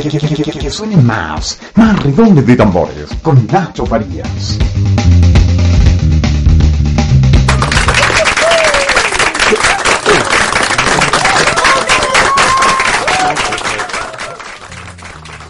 [0.00, 4.58] Que, que, más, más redobles de tambores, con Nacho Farías.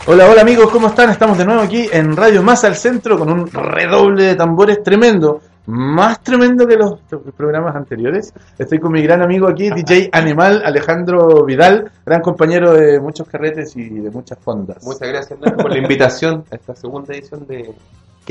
[0.07, 1.11] Hola, hola amigos, ¿cómo están?
[1.11, 5.43] Estamos de nuevo aquí en Radio Más al Centro con un redoble de tambores tremendo,
[5.71, 7.01] más tremendo que los
[7.37, 8.35] programas anteriores.
[8.59, 13.77] Estoy con mi gran amigo aquí, DJ Animal, Alejandro Vidal, gran compañero de muchos carretes
[13.77, 14.85] y de muchas fondas.
[14.85, 17.73] Muchas gracias Nacho, por la invitación a esta segunda edición de...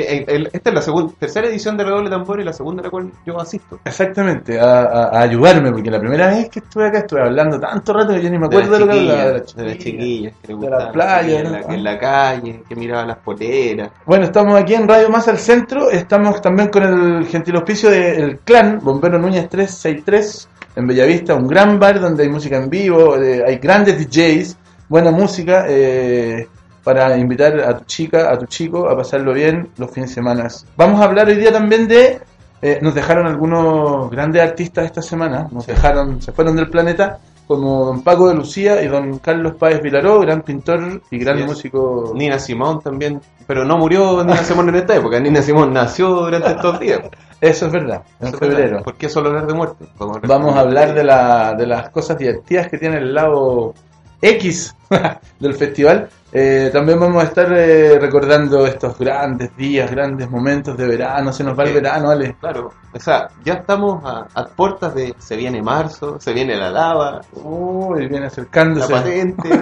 [0.04, 2.82] Que, el- el- esta es la segunda, tercera edición de Redoble Tambor y la segunda
[2.82, 3.80] a la cual yo asisto.
[3.86, 7.94] Exactamente, a, a- a ayudarme, porque la primera vez que estuve acá estuve hablando tanto
[7.94, 9.24] rato que yo ni me acuerdo de, lo que hablaba.
[9.26, 10.00] de la chiquillas, de las chiquilla.
[10.04, 13.92] chiquillas que le de la playa, en, la, en la calle, que miraban las poleras.
[14.06, 18.40] Bueno, estamos aquí en Radio Más al Centro, estamos también con el gentil auspicio del
[18.40, 23.44] Clan, Bombero Núñez 363, en Bellavista, un gran bar donde hay música en vivo, eh,
[23.46, 26.48] hay grandes DJs, buena música, eh,
[26.84, 30.48] para invitar a tu chica, a tu chico a pasarlo bien los fines de semana.
[30.78, 32.20] Vamos a hablar hoy día también de...
[32.62, 37.86] eh, nos dejaron algunos grandes artistas esta semana, nos dejaron, se fueron del planeta, como
[37.86, 42.12] don Paco de Lucía y don Carlos Páez Vilaró, gran pintor y gran Sí, músico.
[42.16, 46.52] Nina Simón también, pero no murió Nina Simón en esta época, Nina Simón nació durante
[46.52, 47.00] estos días.
[47.42, 48.64] Eso es verdad, en Eso es febrero.
[48.70, 48.84] verdad.
[48.84, 49.86] ¿Por qué solo hablar de muerte?
[49.98, 53.74] Vamos Vamos a hablar de, la, de las cosas divertidas que tiene el lado
[54.22, 54.76] X
[55.40, 56.10] del festival.
[56.32, 61.34] Eh, también vamos a estar eh, recordando estos grandes días, grandes momentos de verano.
[61.34, 62.36] Se nos va el verano, Ale.
[62.40, 65.16] Claro, o sea, ya estamos a, a puertas de...
[65.18, 68.92] Se viene marzo, se viene la lava, Uy, viene la acercándose.
[68.94, 69.50] patente...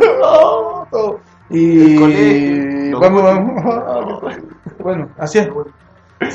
[1.50, 4.24] y colegio, vamos, vamos.
[4.80, 5.50] Bueno, así es.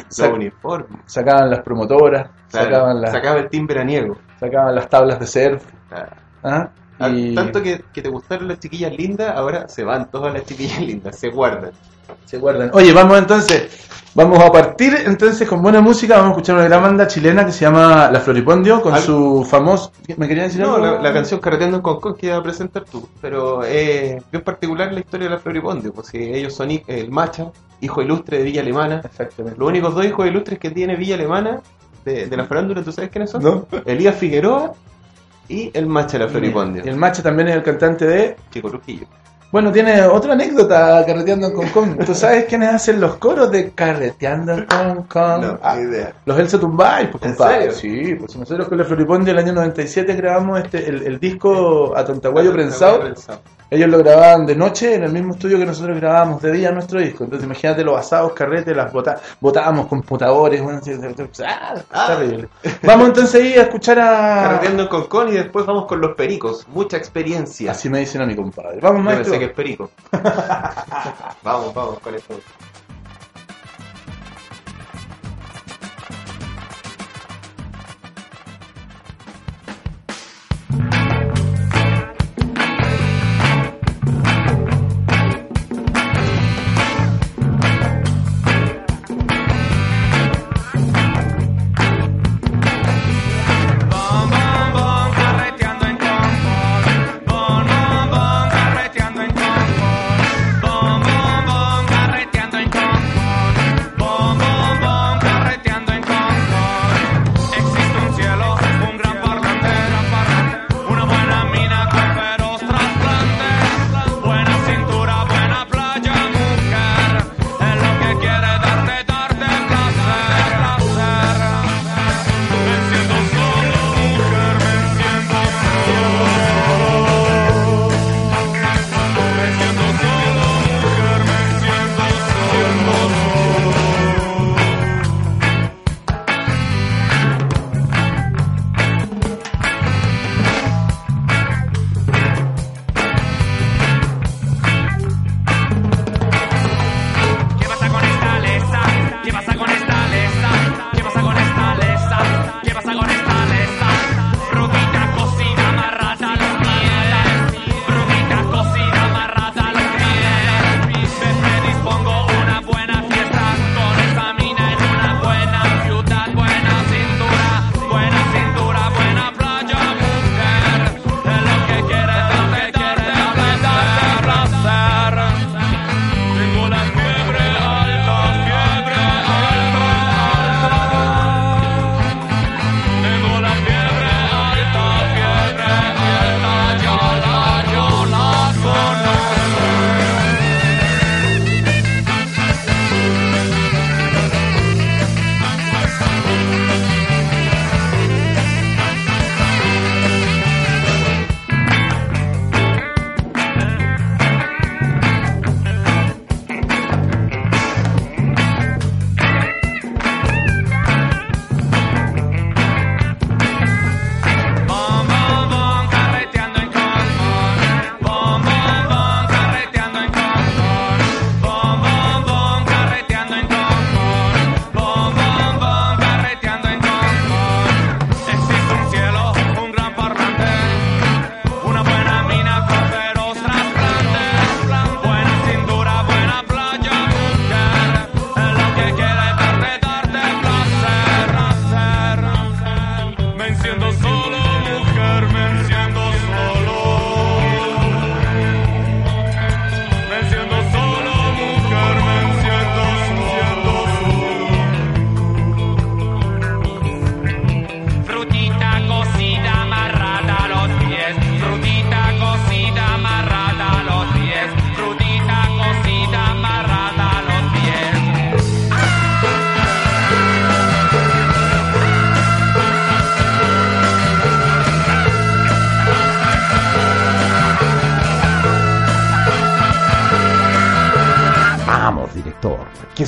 [0.09, 0.89] Sac- uniformes.
[1.07, 4.17] Sacaban las promotoras, Claro, sacaban, las, sacaba el team veraniego.
[4.39, 5.65] sacaban las tablas de surf.
[5.89, 6.11] Claro.
[6.45, 6.69] ¿ah?
[7.05, 10.45] Ah, Y Tanto que, que te gustaron las chiquillas lindas, ahora se van todas las
[10.45, 11.71] chiquillas lindas, se guardan.
[12.25, 12.71] se guardan.
[12.75, 13.69] Oye, vamos entonces,
[14.15, 16.17] vamos a partir entonces con buena música.
[16.17, 19.47] Vamos a escuchar una gran banda chilena que se llama La Floripondio con Al- su
[19.49, 19.93] famoso.
[20.17, 20.87] ¿Me querían decir No, algo?
[20.87, 24.93] la, la canción Carreteando en Concón que iba a presentar tú, pero es bien particular
[24.93, 28.61] la historia de la Floripondio, pues si ellos son el Macha, hijo ilustre de Villa
[28.63, 29.01] Alemana.
[29.05, 29.59] Exactamente.
[29.59, 31.61] Los únicos dos hijos ilustres que tiene Villa Alemana
[32.05, 33.43] de, de la farándula, ¿tú sabes quiénes son?
[33.43, 33.67] ¿No?
[33.87, 34.73] Elías Figueroa
[35.53, 36.83] y el Macha de la Floripondio.
[36.85, 38.37] Y el macho también es el cantante de.
[38.51, 39.07] Chico Trujillo.
[39.51, 41.99] Bueno, tiene otra anécdota carreteando en Concón.
[42.07, 45.41] ¿Tú sabes quiénes hacen los coros de carreteando en Concón?
[45.43, 46.15] No, Ah, idea.
[46.25, 47.71] Los Elsa Tumbay, pues ¿En compadre.
[47.73, 48.07] serio?
[48.07, 52.03] Sí, pues nosotros con la Floripondio el año 97 grabamos este, el, el disco A
[52.03, 53.03] Tontaguayo Prensado.
[53.75, 57.01] Ellos lo grababan de noche en el mismo estudio que nosotros grabábamos de día nuestro
[57.01, 57.25] disco.
[57.25, 60.63] Entonces imagínate los asados, carretes, las bota botábamos computadores.
[60.63, 60.79] bueno,
[61.47, 62.07] ah, Ah.
[62.09, 62.49] terrible.
[62.83, 64.43] Vamos entonces ahí a escuchar a...
[64.43, 66.69] Carreteando en Concón y después vamos con los pericos.
[66.69, 67.71] Mucha experiencia.
[67.71, 68.79] Así me dicen a mi compadre.
[68.79, 69.25] Vamos, Yo maestro.
[69.33, 69.91] pensé que es perico.
[71.43, 72.35] vamos, vamos con esto.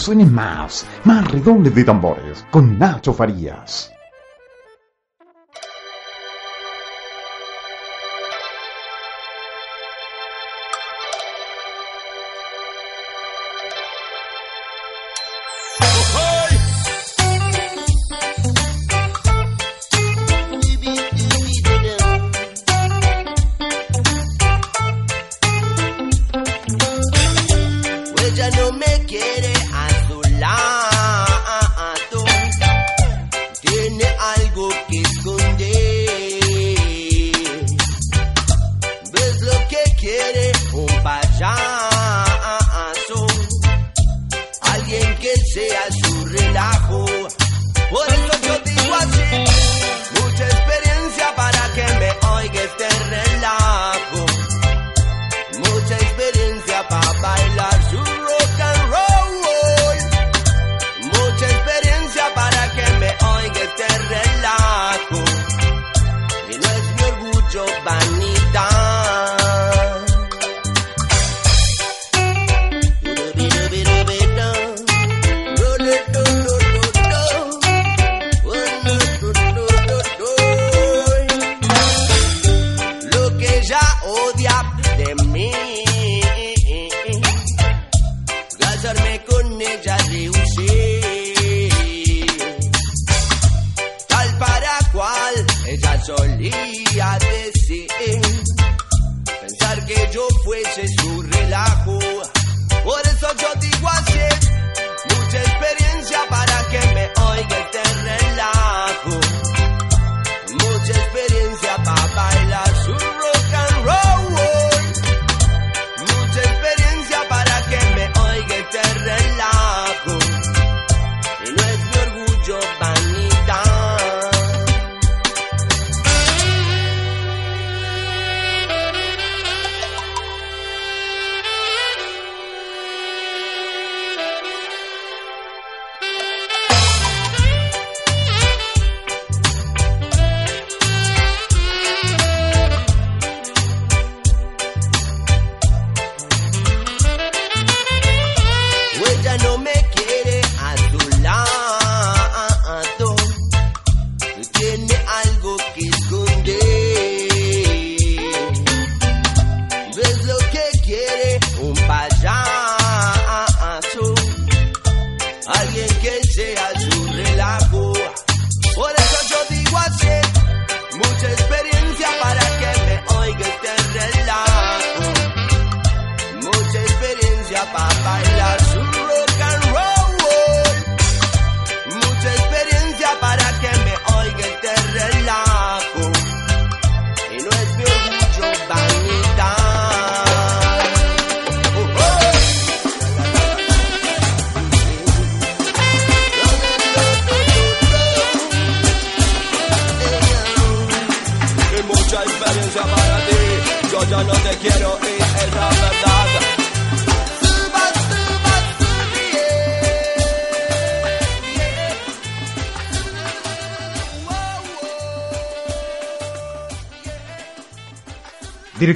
[0.05, 3.84] Suene más, más redoble de tambores con Nacho Farías.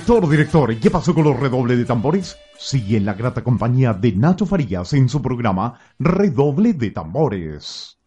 [0.08, 2.38] Director, director, ¿qué pasó con los redobles de tambores?
[2.56, 7.98] Sigue en la grata compañía de Nacho Farías en su programa Redoble de Tambores.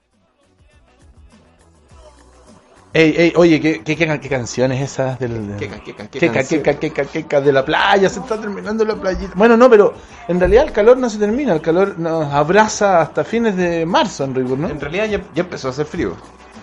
[2.91, 5.55] Ey, ey, oye, ¿qué, qué, qué, qué canciones esas del...
[5.59, 6.63] Queca, queca, qué Queca, canción.
[6.63, 9.33] queca, queca, queca, de la playa, se está terminando la playita.
[9.35, 9.93] Bueno, no, pero
[10.27, 14.23] en realidad el calor no se termina, el calor nos abraza hasta fines de marzo
[14.23, 14.69] en rigor, ¿no?
[14.69, 16.15] En realidad ya, ya empezó a hacer frío.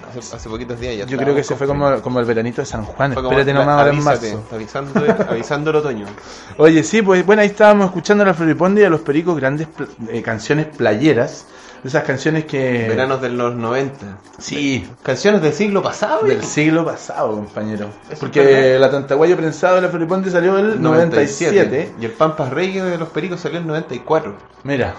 [0.09, 1.05] Hace, hace poquitos días ya.
[1.07, 3.69] Yo creo que se fue como, como el veranito de San Juan, Fue espérate nomás
[3.79, 4.55] ahora en avísate, marzo.
[4.55, 4.93] Avisando,
[5.31, 6.07] avisando el otoño.
[6.57, 9.67] Oye, sí, pues bueno, ahí estábamos escuchando a la Floripondia y a los Pericos grandes
[9.69, 11.47] pl- eh, canciones playeras,
[11.85, 12.87] esas canciones que...
[12.89, 14.19] Veranos de los 90.
[14.39, 16.23] Sí, Canciones del siglo pasado.
[16.27, 17.89] del siglo pasado, compañero.
[18.11, 21.93] Es Porque la Tantaguayo prensado de la Floripondia salió el 97.
[22.01, 24.35] Y el Pampas Reggae de los Pericos salió en 94.
[24.65, 24.95] Mira,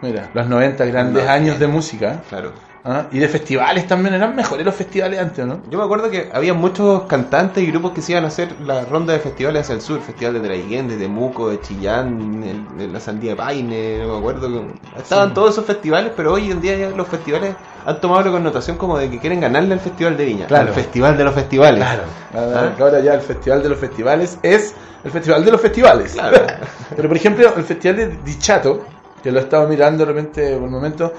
[0.00, 2.22] mira, los 90 grandes No, años de música.
[2.30, 2.52] Claro.
[2.84, 3.06] ¿Ah?
[3.12, 5.60] Y de festivales también, eran mejores los festivales antes, ¿no?
[5.70, 8.84] Yo me acuerdo que había muchos cantantes y grupos que se iban a hacer la
[8.84, 12.88] ronda de festivales hacia el sur, festival de Traiguén, de Temuco, de Chillán, el- de
[12.88, 14.48] la Sandía de Paine, no me acuerdo.
[14.48, 15.34] que- Estaban Sí.
[15.34, 18.96] todos esos festivales, pero hoy en día ya los festivales han tomado la connotación como
[18.98, 20.68] de que quieren ganarle al Festival de Viña, Claro.
[20.68, 21.78] al Festival de los Festivales.
[21.82, 22.02] Claro.
[22.34, 22.70] ¿Ah?
[22.78, 24.74] Ahora ya el festival de los festivales es
[25.04, 26.12] el festival de los festivales.
[26.12, 26.36] Claro.
[26.96, 28.84] Pero por ejemplo, el festival de Dichato,
[29.22, 31.10] que lo he estado mirando de repente por momentos,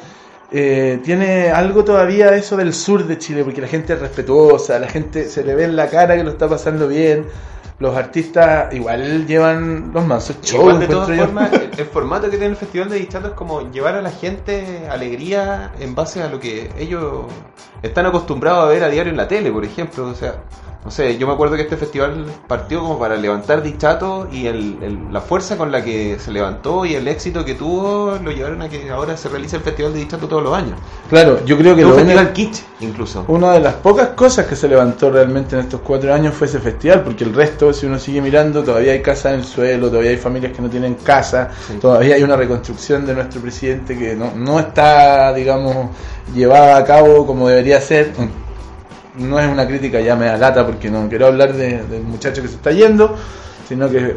[0.56, 4.88] eh, tiene algo todavía eso del sur de Chile, porque la gente es respetuosa, la
[4.88, 7.26] gente se le ve en la cara que lo está pasando bien.
[7.80, 10.62] Los artistas igual llevan los mansos shows.
[10.62, 13.72] Igual de todas formas, el, el formato que tiene el Festival de Dichato es como
[13.72, 17.26] llevar a la gente alegría en base a lo que ellos
[17.82, 20.06] están acostumbrados a ver a diario en la tele, por ejemplo.
[20.06, 20.36] O sea,
[20.86, 24.78] no sé, yo me acuerdo que este festival partió como para levantar Dichato y el,
[24.82, 28.62] el- la fuerza con la que se levantó y el éxito que tuvo lo llevaron
[28.62, 30.78] a que ahora se realice el Festival de Dichato todos los años.
[31.10, 33.24] Claro, yo creo que un festival kitsch, incluso.
[33.30, 36.60] una de las pocas cosas que se levantó realmente en estos cuatro años fue ese
[36.60, 40.12] festival, porque el resto, si uno sigue mirando, todavía hay casa en el suelo, todavía
[40.12, 41.76] hay familias que no tienen casa, Sí.
[41.80, 45.92] todavía hay una reconstrucción de nuestro presidente que no, no está, digamos,
[46.36, 48.12] llevada a cabo como debería ser.
[49.16, 52.42] No es una crítica, ya me da lata porque no quiero hablar de- del muchacho
[52.42, 53.16] que se está yendo,
[53.68, 54.16] sino que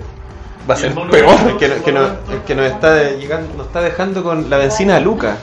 [0.68, 1.34] va a ser peor.
[1.60, 2.08] El que, no-
[2.46, 5.36] que nos está llegando, nos está dejando con la benzina a Luca.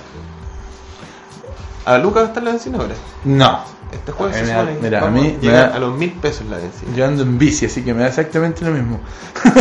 [1.86, 2.95] ¿A Luca va a estar la benzina ahora?
[3.25, 3.60] No,
[3.91, 6.95] Este jueves se que mira, a mí me da- a los mil pesos la benzina.
[6.95, 9.00] yo ando en bici, así que me da exactamente lo mismo.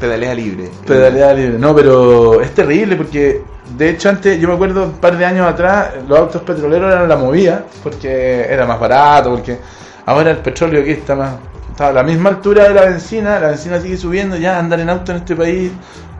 [0.00, 0.70] Pedalea libre.
[0.86, 1.58] Pedaleada libre.
[1.58, 3.42] No, pero es terrible porque,
[3.76, 7.08] de hecho, antes, yo me acuerdo un par de años atrás, los autos petroleros eran
[7.08, 9.58] la movida porque era más barato, porque
[10.06, 11.34] ahora el petróleo aquí está más.
[11.70, 14.90] Está a la misma altura de la benzina, la benzina sigue subiendo, ya andar en
[14.90, 15.72] auto en este país.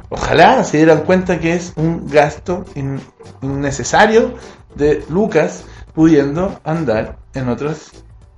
[0.09, 3.01] Ojalá se dieran cuenta que es un gasto in-
[3.43, 4.35] innecesario
[4.75, 7.91] de Lucas pudiendo andar en otros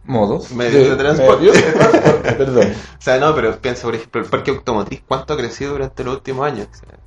[0.04, 1.36] modos Medios de transporte.
[1.46, 2.64] medios de transporte, Perdón.
[2.98, 6.14] O sea, no, pero piensa, por ejemplo, el parque automotriz, ¿cuánto ha crecido durante los
[6.16, 6.68] últimos años?
[6.72, 6.98] O sea,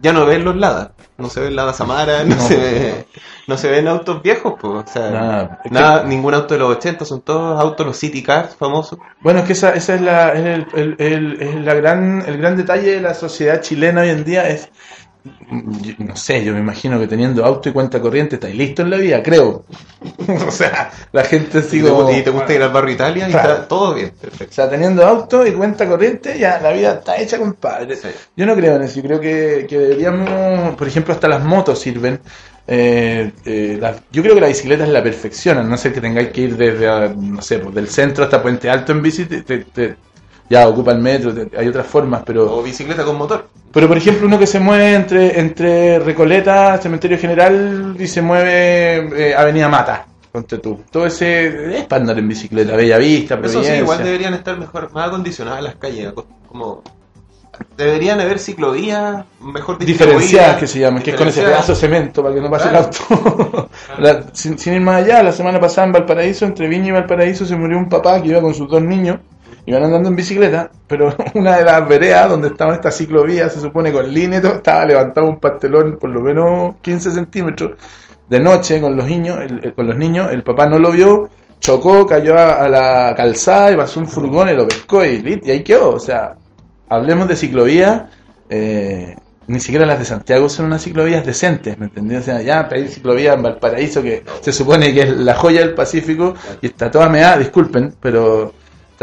[0.00, 2.40] ya no ven los Lada, no se ven Lada Samara, no, No.
[2.42, 3.06] se ve,
[3.46, 6.02] no se ven autos viejos, pues, o sea, Nada.
[6.02, 8.98] Que- ningún auto de los 80, son todos autos, los City Cars famosos.
[9.20, 12.38] Bueno, es que esa, esa es, la, es, el, el- el- es la gran, el
[12.38, 14.68] gran detalle de la sociedad chilena hoy en día es,
[15.98, 18.96] no sé, yo me imagino que teniendo auto y cuenta corriente estáis listo en la
[18.96, 19.64] vida, creo.
[20.46, 23.52] o sea, la gente Y como- y te gusta ir al barrio Italia y Claro.
[23.52, 24.54] está todo bien, O perfecto.
[24.54, 27.94] sea, teniendo auto y cuenta corriente, ya la vida está hecha, compadre.
[27.96, 28.08] Sí.
[28.36, 28.96] Yo no creo en eso.
[28.96, 32.20] Yo creo que, que deberíamos, por ejemplo, hasta las motos sirven.
[32.66, 35.68] Eh, eh, las- yo creo que las bicicletas la perfeccionan.
[35.68, 38.92] No sé que tengáis que ir desde, no sé, pues, del centro hasta Puente Alto
[38.92, 39.24] en bici.
[39.26, 39.96] te- te-
[40.52, 41.32] ya ocupa el metro.
[41.56, 42.58] hay otras formas, pero.
[42.58, 43.48] O bicicleta con motor.
[43.72, 49.30] Pero por ejemplo, uno que se mueve entre, entre Recoleta, Cementerio General y se mueve
[49.30, 50.80] eh, Avenida Mata, ponte tú.
[50.90, 54.92] Todo ese es para andar en bicicleta, Bella Vista, Eso sí, igual deberían estar mejor,
[54.92, 56.12] más acondicionadas las calles,
[56.46, 56.82] como
[57.76, 62.22] deberían haber ciclovías mejor diferenciadas que se llaman, que es con ese pedazo de cemento
[62.22, 62.90] para que no pase Claro.
[62.90, 63.70] el auto.
[63.98, 67.46] La- sin, sin ir más allá, la semana pasada en Valparaíso, entre Viña y Valparaíso,
[67.46, 69.18] se murió un papá que iba con sus dos niños,
[69.66, 73.92] iban andando en bicicleta, pero una de las veredas donde estaba esta ciclovía, se supone
[73.92, 77.72] con línea estaba levantado un pastelón por lo menos 15 centímetros
[78.28, 81.28] de noche con los niños, el- con los niños, el papá no lo vio,
[81.60, 85.62] chocó, cayó a, la calzada y pasó un furgón y lo pescó y, y ahí
[85.62, 86.34] quedó, o sea,
[86.88, 88.10] hablemos de ciclovía,
[88.48, 89.14] eh,
[89.46, 92.20] ni siquiera las de Santiago son unas ciclovías decentes, ¿me entendés?
[92.20, 95.74] O sea, ya pedir ciclovía en Valparaíso, que se supone que es la joya del
[95.74, 98.52] Pacífico, y está toda meada, disculpen, pero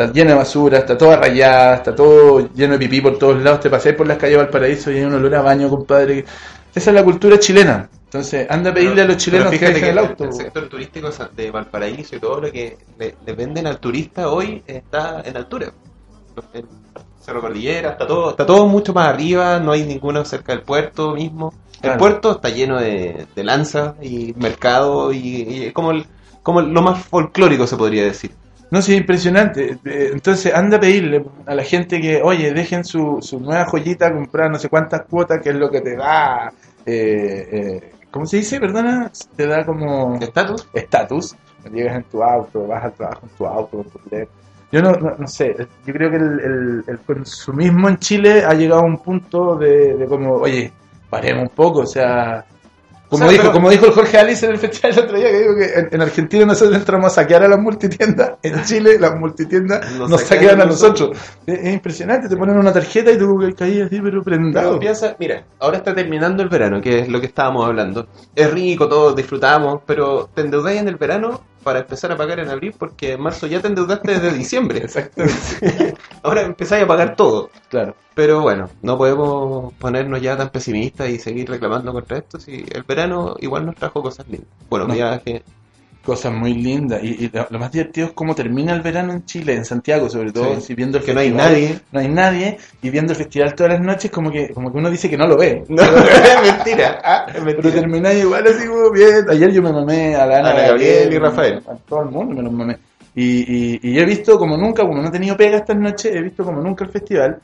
[0.03, 3.59] está llena de basura, está toda rayada, está todo lleno de pipí por todos lados,
[3.59, 6.25] te pasáis por las calles de Valparaíso y hay un olor a baño, compadre.
[6.73, 7.89] Esa es la cultura chilena.
[8.05, 10.23] Entonces, anda a pedirle a los chilenos que dejen el auto.
[10.23, 14.63] El sector turístico de Valparaíso y todo lo que le, le venden al turista hoy
[14.65, 15.71] está en altura.
[16.53, 16.65] En
[17.21, 21.13] Cerro Cordillera, está todo, está todo mucho más arriba, no hay ninguno cerca del puerto
[21.13, 21.53] mismo.
[21.75, 21.97] El Claro.
[21.99, 26.05] puerto está lleno de, de lanzas y mercado y, y es como, el-
[26.43, 28.31] como lo más folclórico se podría decir.
[28.71, 29.79] No, sí, impresionante.
[29.85, 34.13] Eh, Entonces, anda a pedirle a la gente que, oye, dejen su, su nueva joyita,
[34.13, 36.53] comprar no sé cuántas cuotas, que es lo que te da.
[36.85, 38.59] Eh, eh, ¿Cómo se dice?
[38.59, 39.11] Perdona.
[39.35, 40.67] Te da como ¿Estatus?
[40.73, 41.35] estatus.
[41.73, 44.37] Llegas en tu auto, vas al trabajo en tu auto, con tu teléfono.
[44.71, 48.53] Yo no, no, no sé, yo creo que el, el- el consumismo en Chile ha
[48.53, 50.71] llegado a un punto de, de como, oye,
[51.09, 52.45] paremos un poco, o sea,
[53.09, 55.17] como, O sea, dijo, pero- como dijo el Jorge Alice en el festival el otro
[55.17, 58.63] día, que dijo que en, en Argentina nosotros entramos a saquear a las multitiendas, en
[58.63, 61.17] Chile las multitiendas Nos nos, saquean a a nosotros.
[61.45, 64.69] Es, es impresionante, te ponen una tarjeta y tú caías así, pero prendado.
[64.69, 68.07] Pero piensa, mira, ahora está terminando el verano, que es lo que estábamos hablando.
[68.35, 72.49] Es rico, todos disfrutamos, pero te endeudáis en el verano para empezar a pagar en
[72.49, 74.79] abril, porque en marzo ya te endeudaste desde diciembre.
[74.83, 77.49] Exactamente, Ahora empezáis a pagar todo.
[77.69, 77.95] claro.
[78.15, 82.83] Pero bueno, no podemos ponernos ya tan pesimistas y seguir reclamando contra esto si el
[82.83, 84.49] verano igual nos trajo cosas lindas.
[84.69, 84.93] Bueno, No.
[84.93, 85.41] viaje,
[86.03, 87.03] cosas muy lindas.
[87.03, 90.09] Y, y lo, lo más divertido es cómo termina el verano en Chile, en Santiago
[90.09, 90.61] sobre todo, Sí.
[90.67, 91.79] si viendo el Que no hay festival, nadie.
[91.91, 94.89] No hay nadie, y viendo el festival todas las noches, como que, como que uno
[94.89, 95.63] dice que no lo ve.
[95.69, 96.99] No, es mentira.
[97.03, 97.73] Ah, es Pero mentira.
[97.73, 99.25] terminé igual así como bien.
[99.29, 101.61] Ayer yo me mamé a la Ana, Ana Gabriel y Rafael.
[101.67, 102.77] A todo el mundo me los mamé.
[103.15, 106.21] Y, y, y he visto como nunca, como no he tenido pega estas noches, he
[106.21, 107.37] visto como nunca el festival.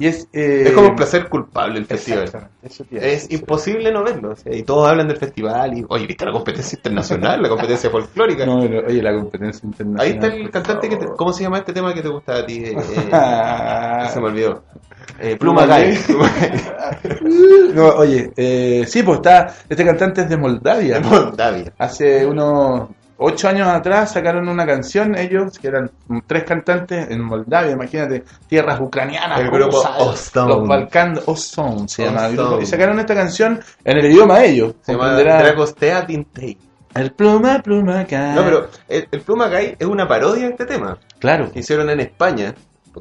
[0.00, 0.26] Y es...
[0.32, 2.24] eh, Es como un placer culpable el festival.
[2.62, 4.30] Eso Es imposible no verlo.
[4.32, 5.76] o sea, y todos hablan del festival.
[5.78, 7.42] Y, oye, ¿viste la competencia internacional?
[7.42, 8.46] La competencia folclórica.
[8.46, 10.00] No, pero, oye, la competencia internacional.
[10.06, 11.06] Ahí está el cantante que te-.
[11.16, 12.64] ¿Cómo se llama este tema que te gusta a ti?
[12.64, 14.62] Eh, eh, se me olvidó.
[15.18, 15.98] Eh, Pluma Guy.
[17.74, 20.94] No, oye, eh, sí, pues está, este cantante es de Moldavia.
[20.98, 21.72] De Moldavia.
[21.78, 22.88] Hace unos
[23.22, 25.90] ocho años atrás sacaron una canción ellos, que eran
[26.26, 30.48] tres cantantes en Moldavia, imagínate, tierras ucranianas, El grupo Ozone.
[30.48, 32.62] los Ozone se llama el grupo, Ozone.
[32.62, 34.74] y sacaron esta canción en el idioma de ellos.
[34.82, 35.14] Se llama.
[35.14, 36.58] Dragostea Tintei.
[36.94, 38.34] El pluma, pluma, acá.
[38.34, 40.98] No, pero el, el Pluma Guy es una parodia de este tema.
[41.20, 42.52] Claro, que hicieron en España,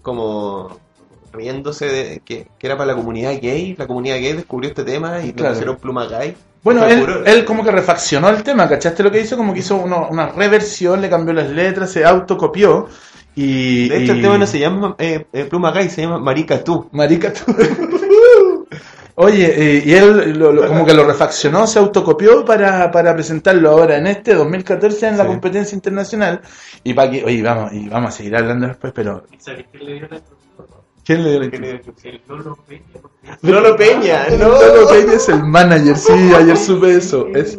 [0.04, 0.78] como
[1.34, 3.76] riéndose de que, que era para la comunidad gay.
[3.78, 5.54] La comunidad gay descubrió este tema y le Claro.
[5.54, 6.36] pusieron Pluma Guy.
[6.64, 9.38] Bueno, él, como que refaccionó el tema, ¿cachaste lo que hizo?
[9.38, 12.88] Como que hizo uno- una reversión, le cambió las letras, se autocopió
[13.36, 13.88] y...
[13.88, 16.62] De hecho, y- el tema no se llama eh, eh, Pluma Guy, se llama Marica
[16.64, 16.90] Tú.
[16.92, 17.46] Marica tú.
[19.16, 23.70] Oye, eh, y él lo- lo- como que lo refaccionó, se autocopió para, para presentarlo
[23.72, 25.30] ahora en este 2014 en la Sí.
[25.30, 26.40] competencia internacional.
[26.86, 29.26] Y para que, oye, vamos, y vamos a seguir hablando después, pero...
[29.38, 30.20] ¿Sabes quién le dio la
[31.10, 32.84] ¿Quién le dio la El Lolo Peña.
[33.42, 34.50] Lolo Peña, no.
[34.50, 37.26] Lolo Peña es el manager, sí, ayer supe eso.
[37.34, 37.58] Es,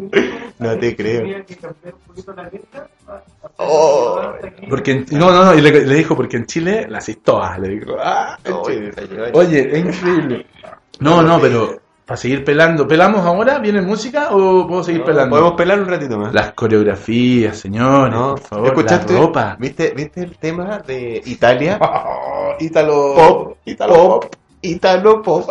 [0.60, 1.22] No te creo.
[1.22, 2.88] Tenía que cambiar un poquito la letra.
[3.56, 4.20] Oh.
[4.68, 7.58] porque en- no, no, no, y le, le dijo, porque en Chile las hice todas,
[7.58, 7.96] le dijo.
[7.98, 8.38] Ah.
[9.32, 10.46] Oye, es increíble.
[11.00, 11.76] No, no, pero
[12.10, 13.60] para seguir pelando, ¿pelamos ahora?
[13.60, 15.30] ¿Viene música o puedo seguir pelando?
[15.30, 16.34] Podemos pelar un ratito más.
[16.34, 19.12] Las coreografías, señores, No, por favor, ¿Escuchaste?
[19.12, 19.56] la ropa.
[19.60, 21.78] ¿Viste, ¿Viste el tema de Italia?
[21.80, 24.24] Oh, Ítalo Pop, Ítalo pop,
[24.62, 25.48] Italo pop.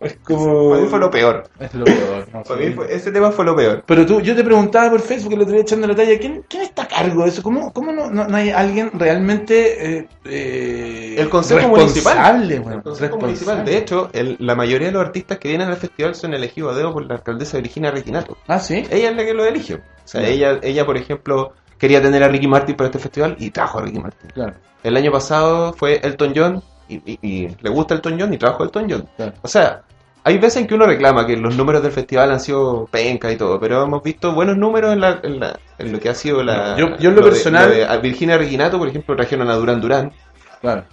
[0.00, 1.44] Es como Para mí fue lo peor.
[1.58, 2.28] es lo peor.
[2.32, 2.66] no Para sé.
[2.68, 3.82] mí fue- ese tema fue lo peor.
[3.86, 6.62] Pero tú, yo te preguntaba por Facebook el otro día echando la talla, ¿quién, quién
[6.62, 7.42] está a cargo de eso?
[7.42, 12.14] ¿Cómo, cómo no, no, no hay alguien realmente eh, eh, El Consejo Municipal.
[12.16, 13.26] responsable, bueno, El Consejo responsable?
[13.26, 13.64] Municipal.
[13.64, 16.76] De hecho, el- la mayoría de los artistas que vienen al festival son elegidos a
[16.78, 18.36] dedo por la alcaldesa Virginia Reginato.
[18.46, 18.84] Ah, sí.
[18.90, 19.76] Ella es la que lo eligió.
[19.78, 23.50] O sea, ella, ella, por ejemplo, quería tener a Ricky Martin para este festival y
[23.50, 24.30] trajo a Ricky Martin.
[24.30, 24.52] Claro,
[24.84, 28.62] El año pasado fue Elton John y, y- y le gusta Elton John y trajo
[28.62, 29.08] a Elton John.
[29.16, 29.32] claro.
[29.42, 29.82] O sea,
[30.24, 33.36] hay veces en que uno reclama que los números del festival han sido penca y
[33.36, 36.42] todo, pero hemos visto buenos números en, la- en la- en lo que ha sido
[36.42, 36.76] la...
[36.76, 39.80] Yo- yo en lo de- personal- de a Virginia Reginato, por ejemplo, trajeron a Duran
[39.80, 40.12] Duran.
[40.60, 40.84] Claro.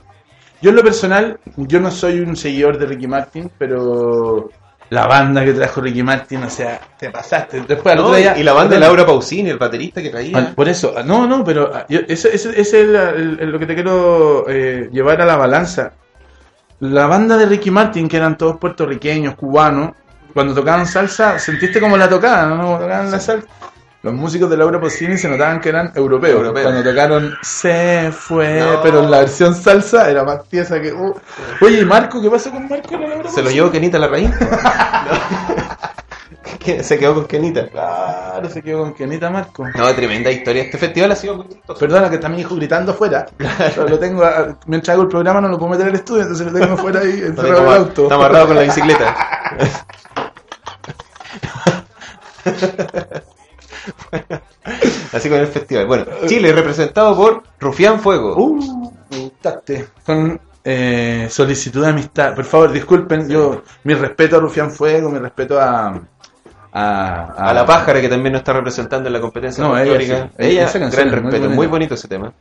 [0.62, 4.49] Yo en lo personal, yo no soy un seguidor de Ricky Martin, pero
[4.93, 7.62] la banda que trajo Ricky Martin, o sea, te pasaste.
[7.67, 8.08] Después al ¿no?
[8.08, 8.79] otro día- y la banda de.
[8.82, 10.38] Laura Pausini, el baterista que traía.
[10.38, 13.49] Ah, Por eso, ah, no, no, pero ah, yo- ese, ese- ese es el- el-
[13.51, 15.93] lo que te quiero eh, llevar a la balanza.
[16.79, 19.91] La banda de Ricky Martin, que eran todos puertorriqueños, cubanos,
[20.34, 22.77] cuando tocaban salsa, sentiste como la tocaban, ¿no?
[22.79, 23.47] Tocaban la salsa.
[24.03, 26.51] Los músicos de Laura Pausini se notaban que eran europeos.
[26.51, 28.81] Cuando tocaron Se fue, No.
[28.83, 30.91] pero en la versión salsa era más tiesa que.
[30.91, 31.15] uh.
[31.61, 32.21] Oye, ¿y Marco?
[32.21, 32.93] ¿Qué pasó con Marco?
[32.95, 34.29] en la Laura ¿Se lo llevó Kenita la raíz?
[36.81, 37.67] Se quedó con Kenita.
[37.67, 39.67] Claro, se quedó con Kenita Marco.
[39.75, 40.63] No, tremenda historia.
[40.63, 41.47] Este festival ha sido muy.
[41.77, 43.25] Perdona que está mi hijo gritando afuera.
[43.89, 46.57] Lo tengo a- mientras hago el programa no lo puedo meter al estudio, entonces lo
[46.57, 48.03] tengo afuera ahí encerrado en el auto.
[48.03, 49.15] está amarrado con la bicicleta.
[55.13, 55.87] Así con el festival.
[55.87, 58.35] Bueno, Chile representado por Rufián Fuego.
[58.37, 58.91] Uh.
[60.05, 62.33] Con eh, solicitud de amistad.
[62.35, 66.01] Por favor, disculpen, yo mi respeto a Rufián Fuego, mi respeto a
[66.73, 70.31] a, a la pájara que también nos está representando en la competencia No, ella sí.
[70.39, 72.33] Ella, Esa canción gran es respeto, muy, bonito ese tema.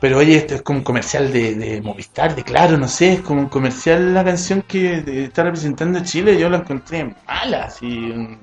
[0.00, 3.20] Pero oye, esto es como un comercial de, de Movistar, de Claro, no sé, es
[3.20, 8.38] como un comercial la canción que está representando Chile, yo la encontré mala, así.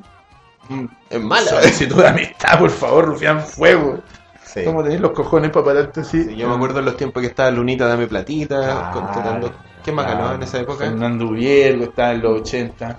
[0.70, 1.48] Un- Es mala.
[1.50, 4.00] Solicitud de amistad, por favor, Rufián Fuego.
[4.46, 4.64] Sí.
[4.64, 6.24] ¿Cómo tenés los cojones para pararte así?
[6.24, 9.52] Sí, yo me acuerdo en los tiempos que estaba Lunita Dame Platita, Claro, contratando.
[9.84, 10.86] ¿Quién más ganó en esa época?
[10.86, 12.98] Fernando Viergo estaba en los 80.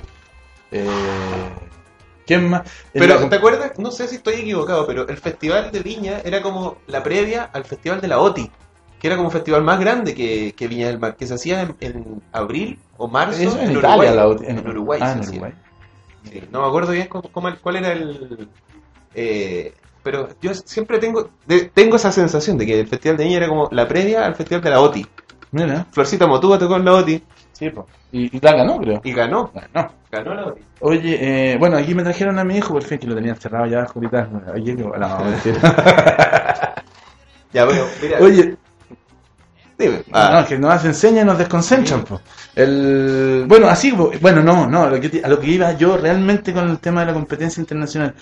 [0.70, 0.86] Eh,
[2.26, 2.60] ¿Quién más?
[2.92, 3.78] En Pero, la- ¿te acuerdas?
[3.78, 7.64] No sé si estoy equivocado, pero el festival de Viña era como la previa al
[7.64, 8.50] festival de la OTI,
[9.00, 11.62] que era como un festival más grande que, que Viña del Mar, que se hacía
[11.62, 13.94] en, en abril o marzo Eso en, Uruguay.
[14.08, 15.00] Italia, la OTI, en, Uruguay.
[15.02, 15.52] Ah, se en hacía.
[16.24, 18.48] Sí, no me acuerdo bien cómo, cómo- cuál era el...
[19.14, 23.36] eh, pero yo siempre tengo de- tengo esa sensación de que el festival de Viña
[23.38, 25.06] era como la previa al festival de la OTI.
[25.52, 25.86] Mira.
[25.92, 27.86] Florcita Motúa tocó en la OTI, Sí, po.
[28.12, 29.00] Y, y la ganó, creo.
[29.04, 29.50] Y ganó.
[29.52, 29.90] Ganó.
[30.10, 30.62] Ganó la Audi.
[30.80, 31.18] Oye,
[31.52, 33.78] eh, bueno, aquí me trajeron a mi hijo, por fin, que lo tenían cerrado ya
[33.80, 34.30] abajo ahorita.
[34.54, 36.74] Ayer, no, no, mentira.
[37.52, 38.18] Ya veo, mira.
[38.20, 38.56] Oye,
[39.78, 39.96] dime.
[39.98, 42.04] no, Ah, que nos enseñan y nos desconcentran.
[42.04, 42.20] po.
[42.54, 46.52] El, bueno, así, bueno, no, no, a lo, que, a lo que iba yo realmente
[46.52, 48.14] con el tema de la competencia internacional.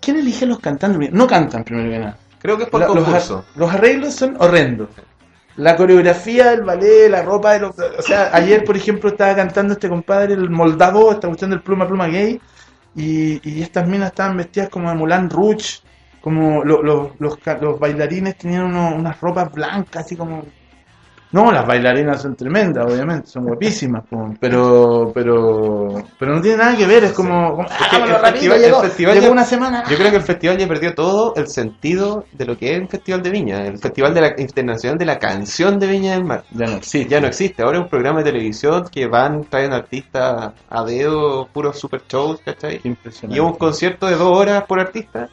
[0.00, 1.12] ¿Quién elige los cantantes?
[1.12, 2.16] No cantan, primero que nada.
[2.40, 3.38] creo que es por La- los, concurso.
[3.38, 4.88] ar- los arreglos son horrendos.
[5.56, 7.74] La coreografía, el ballet, la ropa de los...
[7.78, 11.88] O sea, ayer, por ejemplo, estaba cantando este compadre, el moldavo, esta cuestión del pluma
[11.88, 12.38] pluma gay,
[12.94, 15.80] y, y estas minas estaban vestidas como de Moulin Rouge,
[16.20, 20.44] como lo- lo- los, los bailarines tenían uno- unas ropas blancas, así como...
[21.32, 24.04] No, las bailarinas son tremendas, obviamente, son guapísimas,
[24.40, 27.56] pero pero pero no tiene nada que ver, es como...
[27.56, 29.84] como, que "Hagámoslo el festival- llegó, el festival llegó ya- una semana.
[29.90, 32.88] Yo creo que el festival ya perdió todo el sentido de lo que es el
[32.88, 36.44] Festival de Viña, el Festival de la Internacional de la Canción de Viña del Mar.
[36.52, 37.08] Ya no existe.
[37.10, 41.48] Ya no existe, ahora es un programa de televisión que van, traen artistas a dedo,
[41.52, 42.80] puros super shows, ¿cachai?
[42.84, 43.36] Impresionante.
[43.36, 45.28] Y un concierto de dos horas por artista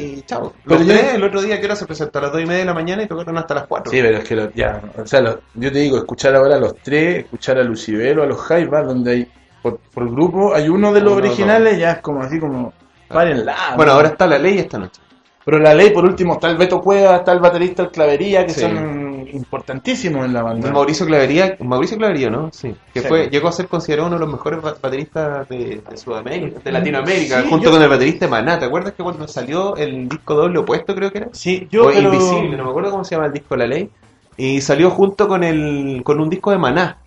[0.00, 0.52] y chao.
[0.64, 2.46] Pero Los yo- tres, el otro día que hora se presentó a las dos y
[2.46, 3.90] media de la mañana y tocaron hasta las cuatro.
[3.90, 6.58] Sí, pero es que lo- ya, o sea, lo- yo te digo, escuchar ahora a
[6.58, 9.28] los tres, escuchar a Lucibelo, a los Jaivas, donde hay,
[9.62, 12.72] por, por grupo, hay uno de los Uno, originales, ya es como así como,
[13.08, 13.56] párenla.
[13.76, 13.96] Bueno, ¿no?
[13.96, 15.00] ahora está la ley esta noche.
[15.44, 18.52] Pero la ley, por último, está el Beto Cueva, está el baterista, el Clavería, que
[18.52, 18.60] Sí.
[18.60, 20.70] son importantísimos en la banda.
[20.72, 22.50] Mauricio Clavería, Mauricio Clavería, ¿no?
[22.52, 22.74] Sí.
[22.94, 23.08] Que Sí.
[23.08, 26.72] fue, llegó a ser considerado uno de los mejores ba- bateristas de, de Sudamérica, de
[26.72, 28.58] Latinoamérica, Sí, junto yo- con el baterista de Maná.
[28.58, 31.28] ¿Te acuerdas que cuando salió el disco doble opuesto, creo que era?
[31.32, 33.90] Sí, yo, o pero- Invisible, no me acuerdo cómo se llama el disco La Ley.
[34.36, 36.98] Y salió junto con el con un disco de Maná,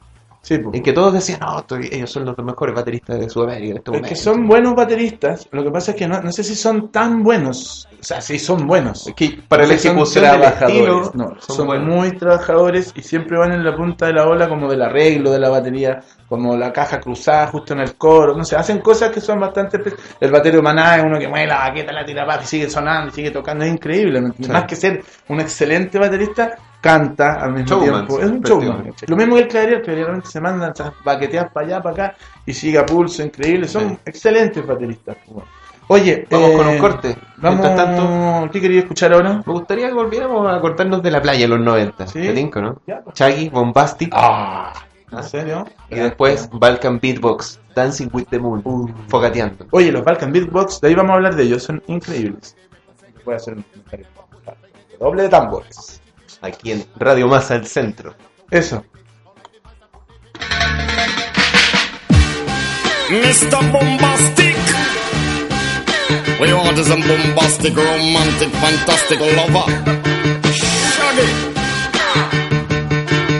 [0.44, 3.78] Sí, en que todos decían, no, estoy- ellos son los mejores bateristas de Sudamérica en
[3.78, 6.54] este Es que son buenos bateristas, lo que pasa es que no, no sé si
[6.54, 7.88] son tan buenos.
[7.98, 9.08] O sea, sí son buenos.
[9.08, 11.88] Es que para ejecución del trabajadores, estilo, no, son, son, buenos.
[11.88, 15.40] muy trabajadores y siempre van en la punta de la ola como del arreglo de
[15.40, 19.22] la batería, como la caja cruzada justo en el coro, no sé, hacen cosas que
[19.22, 19.80] son bastante...
[20.20, 23.12] El batero Maná es uno que mueve la baqueta, la tira para y sigue sonando,
[23.12, 24.20] y sigue tocando, es increíble.
[24.50, 28.20] Más que ser un excelente baterista, canta al mismo Showman, tiempo.
[28.20, 28.94] Es un showman.
[29.08, 32.16] Lo mismo que el el clavería realmente se mandan esas baqueteas para allá, para acá
[32.46, 33.70] y sigue a pulso, increíble.
[33.70, 33.98] Son Sí.
[34.06, 35.16] excelentes bateristas.
[35.26, 35.46] pues.
[35.88, 37.18] Oye, Vamos eh, con un corte.
[37.38, 39.42] Vamos, tanto, ¿qué quería escuchar ahora?
[39.46, 42.08] me gustaría que volviéramos a cortarnos de la playa en los 90.
[42.08, 42.22] Sí.
[42.22, 42.82] ¿Te tinco, no?
[42.86, 43.16] Ya, pues.
[43.16, 44.10] Chaggy, Bombastic.
[44.14, 44.74] Ah,
[45.12, 45.66] ¿en serio?
[45.90, 49.68] Y después Balkan Beatbox, Dancing with the Moon, fogateando.
[49.72, 52.56] Oye, los Balkan Beatbox, de ahí vamos a hablar de ellos, son increíbles.
[53.24, 54.06] Voy a hacer un comentario.
[55.00, 56.02] Doble de tambores.
[56.44, 58.16] Aquí en Radio Masa el Centro.
[58.52, 58.84] Eso.
[63.10, 63.72] Mr.
[63.72, 64.58] Bombastic.
[66.42, 69.72] We want a bombastic, romantic, fantastic lover.
[70.52, 71.28] Shaggy.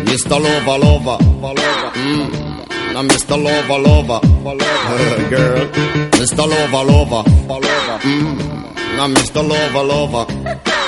[0.06, 0.40] Mr.
[0.40, 1.92] Lover, lover, lover.
[1.96, 2.94] Mm.
[2.94, 3.36] Now, Mr.
[3.36, 5.30] Lover, lover, lover.
[5.30, 5.68] girl.
[6.12, 6.48] Mr.
[6.48, 8.00] Lover, lover, lover.
[8.04, 8.96] Mm.
[8.96, 9.46] Now, Mr.
[9.46, 10.83] Lover, lover.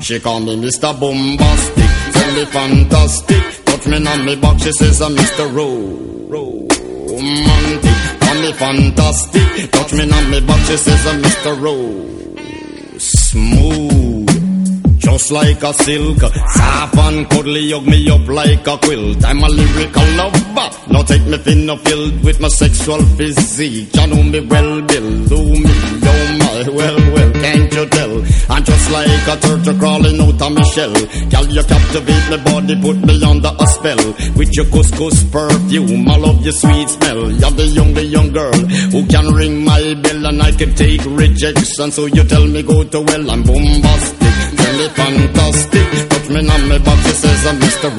[0.00, 0.98] She call me Mr.
[0.98, 3.64] Bombastic, tell me fantastic.
[3.66, 5.54] Touch me on me back, she says I'm Mr.
[5.54, 6.68] Ro-
[7.08, 8.20] Romantic.
[8.20, 11.58] Call me fantastic, touch me on me back, she says I'm Mr.
[13.00, 14.98] Smooth.
[14.98, 19.24] Just like a silk, soft and cuddly, hug me up like a quilt.
[19.24, 20.70] I'm a lyrical lover.
[20.92, 23.94] Now take me thin or filled with my sexual physique.
[23.94, 25.24] You know me well, Bill.
[25.26, 25.70] Do me,
[26.64, 28.24] my, well, well, can't you tell?
[28.50, 30.92] I'm just like a turtle crawling out of my shell.
[30.92, 34.14] Girl, you captivate my body, put me under a spell.
[34.36, 37.30] With your couscous perfume, I love your sweet smell.
[37.30, 41.90] You're the only young girl who can ring my bell and I can take rejection.
[41.90, 44.34] So you tell me go to well, I'm bombastic.
[44.58, 46.08] Tell me fantastic.
[46.08, 47.90] Touch me on my she says I'm Mr.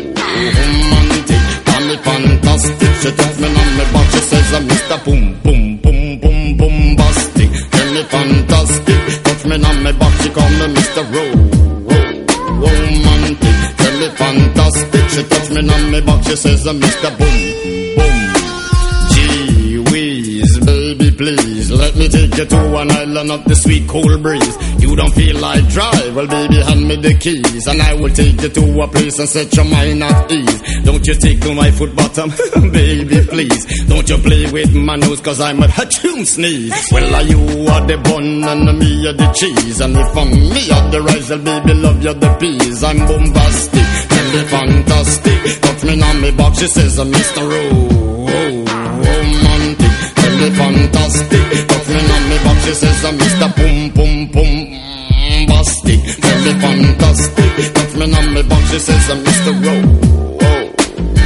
[0.00, 1.42] Romantic.
[1.64, 2.90] Tell me fantastic.
[3.02, 5.04] She touch me on my she says I'm Mr.
[5.04, 5.69] Boom, boom,
[9.92, 11.02] my back, she call me Mr.
[11.14, 11.34] Ro-
[12.62, 13.58] Romantic.
[13.76, 15.08] Tell me fantastic.
[15.10, 17.18] She touch me on my back, she says Mr.
[17.18, 17.38] Boom,
[22.00, 24.56] me take you to an island of the sweet cool breeze.
[24.82, 28.40] You don't feel like drive, well, baby, hand me the keys, and I will take
[28.40, 30.60] you to a place and set your mind at ease.
[30.82, 32.30] Don't you tickle my foot bottom,
[32.72, 33.84] baby, please.
[33.86, 36.72] Don't you play with my nose, cause I'm a hatchoon sneeze.
[36.90, 40.70] Well, are you are the bun and me are the cheese, and if I'm me
[40.72, 42.82] are the rice, well, baby, love you the peas.
[42.82, 45.60] I'm bombastic, tell me fantastic.
[45.60, 47.44] Touch me on me box, she says, uh, I'm Mr.
[47.44, 48.00] Ro- romantic.
[48.00, 48.09] Tell me
[50.58, 51.68] fantastic.
[51.68, 53.48] Touch me on me back, she says I'm Mr.
[53.56, 56.00] Boom Boom Boom mm, Bastic.
[56.20, 57.74] Tell me fantastic.
[57.74, 59.52] Touch me on me back, she says I'm Mr.
[59.64, 59.80] Row.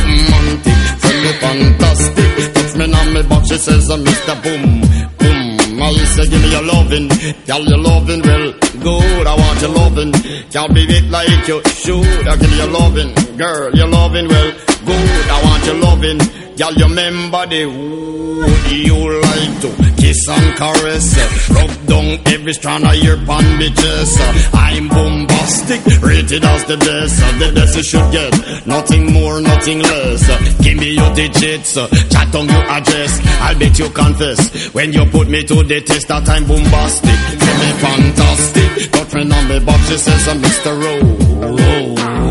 [0.08, 0.78] Romantic.
[1.02, 2.54] Tell me fantastic.
[2.54, 4.34] Touch me on me back, she says I'm Mr.
[4.42, 4.80] Boom
[5.18, 5.82] Boom.
[5.82, 7.08] I say give me your loving,
[7.46, 9.26] tell your loving well good.
[9.26, 10.12] I want your loving,
[10.50, 12.28] can't be it like you should.
[12.28, 14.52] I give you your loving, girl, your loving well
[14.86, 15.28] good.
[15.34, 21.50] I want your loving girl, you remember the who you like to kiss and caress,
[21.50, 27.76] rub down every strand of your uh, I'm bombastic, rated as the best, the best
[27.76, 30.22] you should get, nothing more, nothing less.
[30.62, 33.20] Give me your digits, chat on your address.
[33.40, 37.18] I'll bet you confess when you put me to the test that I'm bombastic.
[37.40, 40.72] Tell me fantastic, me on me box, she says Mr.
[40.82, 41.54] Ro-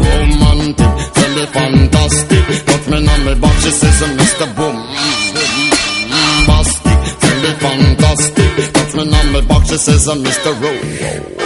[0.03, 1.13] romantic.
[1.13, 2.42] Tell me fantastic,
[3.03, 4.47] me on me box, she says Mr.
[4.55, 4.75] Boom.
[6.09, 10.51] Bombastic, tell me fantastic, touch me on me box, she says Mr.
[10.61, 11.43] Ro-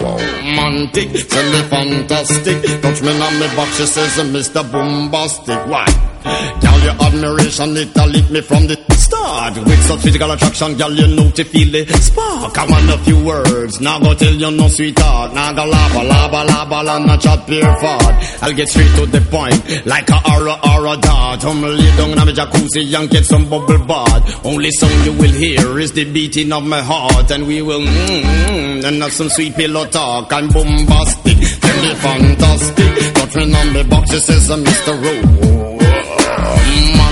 [0.00, 1.08] romantic.
[1.28, 2.80] Tell me fantastic.
[2.82, 4.62] Touch me on me box, she says, Mr.
[4.70, 5.66] Bombastic.
[5.66, 5.86] Why?
[6.26, 9.56] Girl, your admiration, it lit me from the start.
[9.56, 12.58] With such physical attraction, girl, you know to feel the spark.
[12.58, 15.34] I want a few words, now go tell you no sweetheart.
[15.34, 18.14] Now go lava, lava, lava, la, not chat pure fart.
[18.42, 21.44] I'll get straight to the point, like a aura, aura dart.
[21.44, 24.44] I'm lay down in my jacuzzi and get some bubble bath.
[24.44, 28.22] Only song you will hear is the beating of my heart, and we will mm,
[28.22, 30.32] mm, and have some sweet pillow talk.
[30.32, 33.14] I'm bombastic, tell me fantastic.
[33.14, 35.65] Touch me on me box, she says, I'm Mr.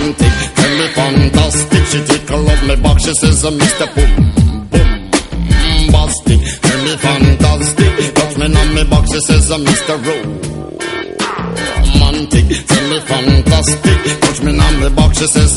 [0.05, 1.85] Romantic, tell me fantastic.
[1.87, 1.99] She
[3.45, 3.87] I'm Mr.
[3.95, 4.13] Boom,
[4.71, 5.11] boom,
[6.85, 6.97] me
[8.75, 8.85] me
[9.65, 10.05] Mr.
[14.45, 14.53] Me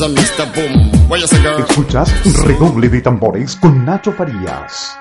[0.00, 0.46] I'm Mr.
[0.54, 1.18] Boom.
[1.26, 1.60] Say, girl?
[1.60, 2.10] Escuchas
[2.44, 4.98] Redoble de Tambores con Nacho Farías.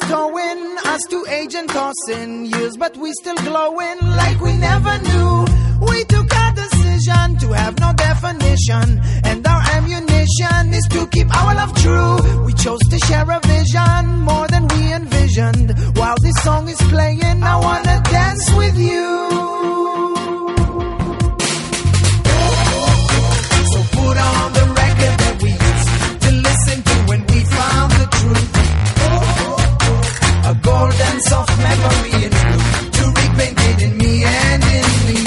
[0.00, 4.98] Is towing us to age and tossing years, but we still glowing like we never
[4.98, 5.44] knew.
[5.90, 11.54] We took our decision to have no definition, and our ammunition is to keep our
[11.54, 12.44] love true.
[12.44, 15.68] We chose to share a vision more than we envisioned.
[15.96, 19.08] While this song is playing, I wanna dance with you.
[23.72, 28.06] So put on the record that we used to listen to when we found the
[28.18, 28.77] truth.
[31.20, 35.24] Soft memory in to repaint it in me and in you.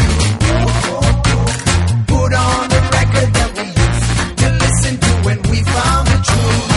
[2.08, 4.06] Put on the record that we used
[4.39, 6.69] to listen to when we found the truth.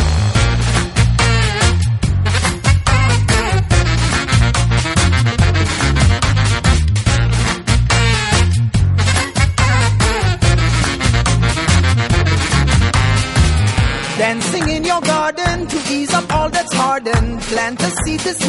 [14.18, 17.40] Dancing in your garden to ease up all that's hardened.
[17.42, 18.43] Plant a seed this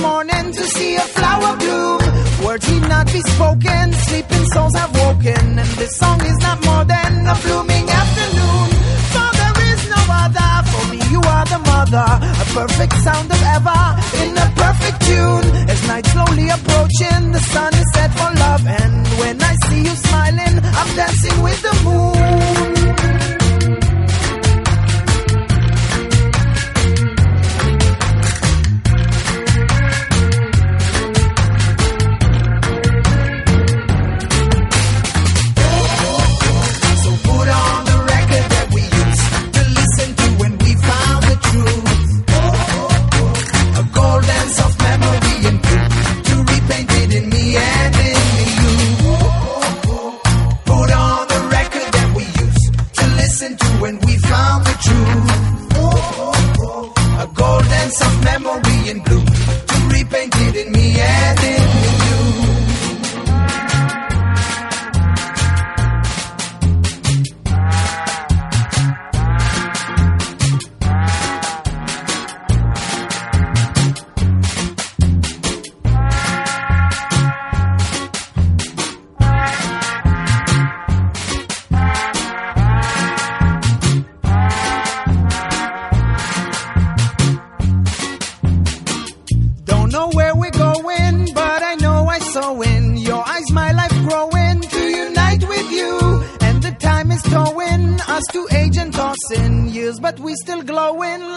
[3.15, 5.43] be spoken, sleeping souls have woken.
[5.61, 8.67] And this song is not more than a blooming afternoon.
[9.13, 12.07] For there is no other, for me you are the mother.
[12.43, 13.83] A perfect sound of ever,
[14.23, 15.47] in a perfect tune.
[15.73, 18.63] As night slowly approaching, the sun is set for love.
[18.81, 22.74] And when I see you smiling, I'm dancing with the moon.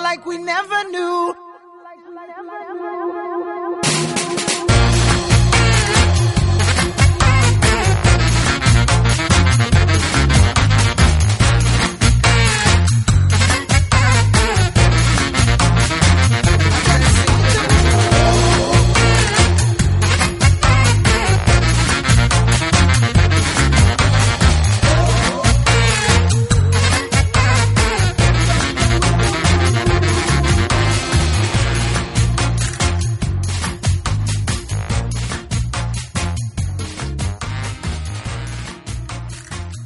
[0.09, 1.48] Like we never knew.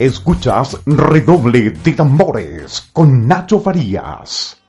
[0.02, 4.60] Escuchas Redoble de Tambores con Nacho Farías.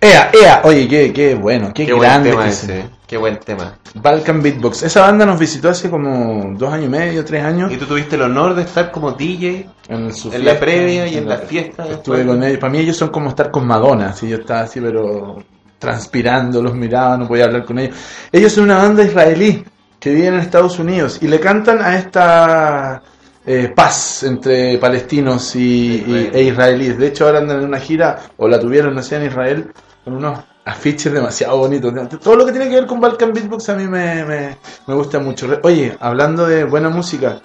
[0.00, 2.84] Ea, ea, oye, qué, qué bueno, qué, Qué buen grande tema que ese, es.
[2.84, 2.90] ¿eh?
[3.06, 3.78] qué buen tema.
[3.94, 4.82] Balkan Beatbox.
[4.82, 7.72] Esa banda nos visitó hace como dos años y medio, tres años.
[7.72, 11.16] Y tú tuviste el honor de estar como DJ En, su en la previa y
[11.16, 11.84] en la fiesta.
[11.86, 12.36] Estuve después.
[12.36, 12.58] con ellos.
[12.58, 14.12] Para mí ellos son como estar con Madonna.
[14.12, 15.36] Si yo estaba así, pero
[15.78, 17.96] transpirando, los miraba, no podía hablar con ellos.
[18.32, 19.64] Ellos son una banda israelí
[20.04, 23.02] que vive en Estados Unidos y le cantan a esta
[23.46, 26.98] eh, paz entre palestinos y, y- e israelíes.
[26.98, 29.72] De hecho, ahora andan en una gira, o la tuvieron, no sé, en Israel,
[30.04, 31.92] con unos afiches demasiado bonitos.
[32.20, 35.18] Todo lo que tiene que ver con Balkan Beatbox a mí me, me, me gusta
[35.20, 35.48] mucho.
[35.62, 37.40] Oye, hablando de buena música,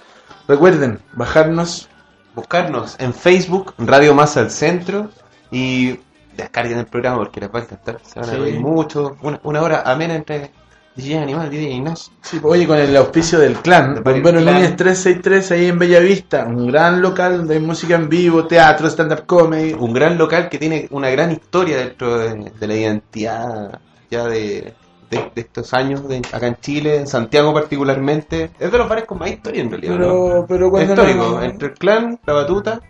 [0.46, 1.88] recuerden bajarnos
[2.34, 5.10] Buscarnos en Facebook, Radio Más al Centro,
[5.50, 5.98] y
[6.36, 7.98] descarguen el programa porque les va a encantar.
[8.04, 8.38] Se van a Sí.
[8.38, 9.16] reír mucho.
[9.22, 10.52] Una, una hora amena entre
[10.96, 12.12] DJ Animal, DJ Ignacio.
[12.20, 14.40] Sí, pues, oye, con el auspicio del clan, De Bombero.
[14.40, 19.24] Núñez 363 ahí en Bellavista, un gran local donde hay música en vivo, teatro, stand-up
[19.26, 19.72] comedy.
[19.72, 24.74] Un gran local que tiene una gran historia dentro de, de la identidad ya de,
[25.10, 28.50] de- de estos años de, acá en Chile, en Santiago particularmente.
[28.58, 29.92] Es de los bares con más historia en realidad.
[29.94, 29.98] ¿no?
[29.98, 32.80] Pero, pero cuando Histórico, no- entre el clan, la batuta,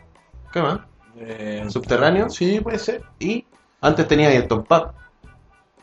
[0.53, 0.81] ¿qué más?
[1.19, 2.31] Eh, Subterráneo.
[2.31, 3.03] Sí, puede ser.
[3.19, 3.45] Y
[3.83, 4.89] antes tenía el Tom Pub.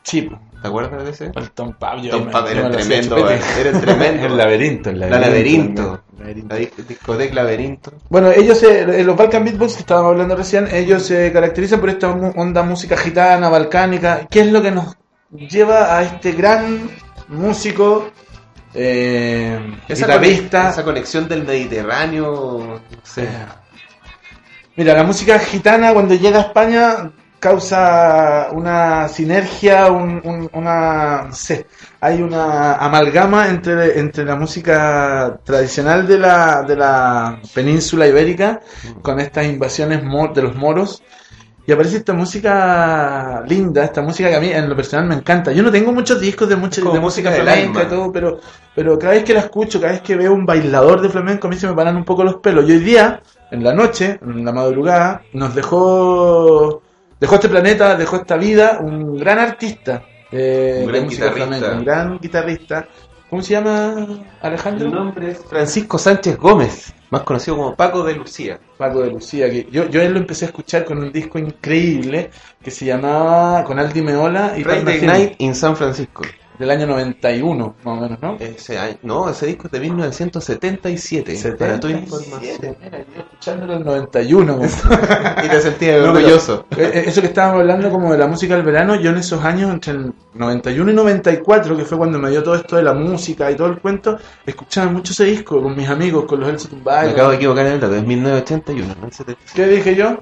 [0.09, 0.29] Sí,
[0.61, 1.31] ¿Te acuerdas de ese?
[1.35, 2.01] el Tom Pub.
[2.01, 4.25] yo Tom me- yo era tremendo, eh, era tremendo.
[4.25, 6.01] el laberinto, el La laberinto.
[6.17, 6.47] laberinto.
[6.49, 7.91] La dis- discoteca Laberinto.
[8.09, 12.09] Bueno, ellos, eh, los Balkan Beatbox que estábamos hablando recién, ellos se caracterizan por esta
[12.09, 14.25] onda música gitana, balcánica.
[14.31, 14.95] ¿Qué es lo que nos
[15.31, 16.89] lleva a este gran
[17.27, 18.09] músico,
[18.73, 20.63] eh, Esa, guitarrista?
[20.63, 23.27] conex- esa conexión del Mediterráneo, no sé.
[24.77, 31.33] Mira, la música gitana cuando llega a España causa una sinergia, un- un- una, no
[31.33, 31.67] sé,
[32.01, 38.61] hay una amalgama entre, entre la música tradicional de la, de la península ibérica
[39.01, 40.01] con estas invasiones
[40.33, 41.03] de los moros.
[41.65, 45.51] Y aparece esta música linda, esta música que a mí en lo personal me encanta.
[45.51, 48.39] Yo no tengo muchos discos de, mucha, de música flamenca y todo, pero,
[48.73, 51.49] pero cada vez que la escucho, cada vez que veo un bailador de flamenco, a
[51.49, 52.67] mí se me paran un poco los pelos.
[52.69, 53.21] Y hoy día,
[53.51, 56.81] en la noche, en la madrugada, nos dejó,
[57.19, 61.31] dejó este planeta, dejó esta vida, un gran artista eh, Un gran guitarrista.
[61.31, 62.87] flamenca, un gran guitarrista.
[63.29, 64.07] ¿Cómo se llama
[64.41, 64.87] Alejandro?
[64.87, 68.57] El nombre es Francisco Sánchez Gómez, más conocido como Paco de Lucía.
[68.77, 72.29] Paco de Lucía, que yo, yo él lo empecé a escuchar con un disco increíble
[72.63, 76.23] que se llamaba con Aldi Meola y Friday Night in San Francisco.
[76.59, 78.37] Del año 91, más o menos, ¿no?
[78.39, 81.55] Ese año, no, ese disco es de 1977.
[81.57, 82.75] Para tu 77, información.
[82.83, 84.57] mira, yo escuchándolo en el 91.
[84.57, 85.45] compadre.
[85.45, 86.65] y te sentías No, orgulloso.
[86.71, 89.43] eh, eh, Eso que estábamos hablando como de la música del verano, yo en esos
[89.43, 92.93] años, entre el 91 y 94, que fue cuando me dio todo esto de la
[92.93, 96.67] música y todo el cuento, escuchaba mucho ese disco con mis amigos, con los Elsa
[96.69, 97.09] Me Tumbay.
[97.11, 99.41] acabo de equivocar en el dato, es 1981, no el 70.
[99.53, 100.17] ¿Qué dije yo?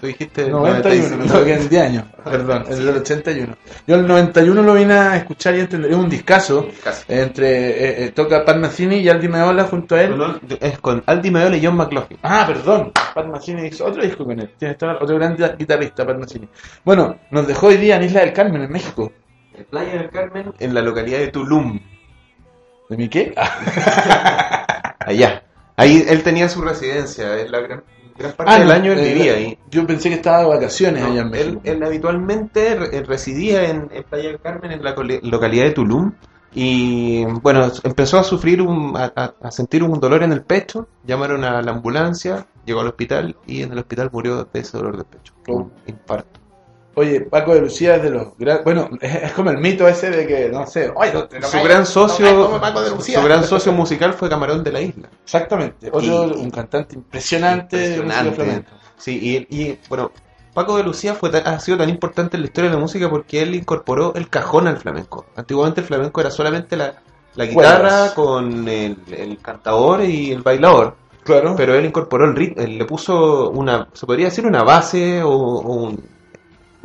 [0.00, 3.56] Tú dijiste 91, me equivoqué en 10 años, perdón, es del 81.
[3.86, 7.04] Yo el 91 lo vine a escuchar y entender, es un discazo, Casi.
[7.08, 10.18] entre, eh, eh, toca Pat y Aldi Meola junto a él.
[10.18, 12.18] No, Es con Aldi Meola y John McLaughlin.
[12.22, 16.18] Ah, perdón, Pat hizo otro disco con él, tiene otro gran gui- guitarrista, Pat.
[16.84, 19.10] Bueno, nos dejó hoy día en Isla del Carmen, en México.
[19.54, 21.80] En Playa del Carmen, en la localidad de Tulum.
[22.90, 23.34] ¿De mi qué?
[24.98, 25.42] Allá.
[25.76, 27.82] Ahí él tenía su residencia, en la gran,
[28.18, 29.58] gran parte Ah, del año él eh, vivía ahí.
[29.70, 31.60] Yo pensé que estaba de vacaciones No, allá en México.
[31.64, 36.12] él habitualmente re- eh, residía en, en Playa del Carmen, en la localidad de Tulum.
[36.54, 40.88] Y bueno, empezó a sufrir, un, a sentir un dolor en el pecho.
[41.04, 44.96] Llamaron a la ambulancia, llegó al hospital y en el hospital murió de ese dolor
[44.96, 45.34] de pecho.
[45.48, 45.56] Oh.
[45.56, 46.40] Un infarto.
[46.98, 48.64] Oye, Paco de Lucía es de los gran...
[48.64, 51.62] Bueno, es, como el mito ese de que, no sé, oye, no te- no Su
[51.62, 53.20] gran socio, me como Paco de Lucía.
[53.20, 55.08] su gran socio musical fue Camarón de la Isla.
[55.22, 58.70] Exactamente, otro, Y- un cantante impresionante, Impresionante.
[58.96, 60.10] Sí, y, y, bueno,
[60.54, 63.10] Paco de Lucía fue tan- ha sido tan importante en la historia de la música
[63.10, 65.26] porque él incorporó el cajón al flamenco.
[65.36, 66.94] Antiguamente el flamenco era solamente la,
[67.34, 68.12] la guitarra Cuerdas.
[68.12, 70.96] con el, el cantador y el bailador.
[71.24, 71.54] Claro.
[71.58, 75.28] Pero él incorporó el ritmo, él le puso una, se podría decir una base o,
[75.30, 76.15] o un...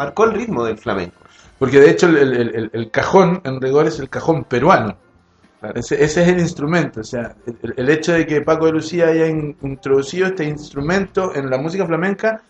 [0.04, 1.16] Marcó el ritmo del flamenco.
[1.60, 4.98] Porque de hecho el, el- el- el cajón en rigor es el cajón peruano.
[5.76, 7.02] Ese, ese es el instrumento.
[7.02, 7.36] O sea,
[7.78, 11.86] el, hecho de que Paco de Lucía haya in- introducido este instrumento en la música
[11.86, 12.42] flamenca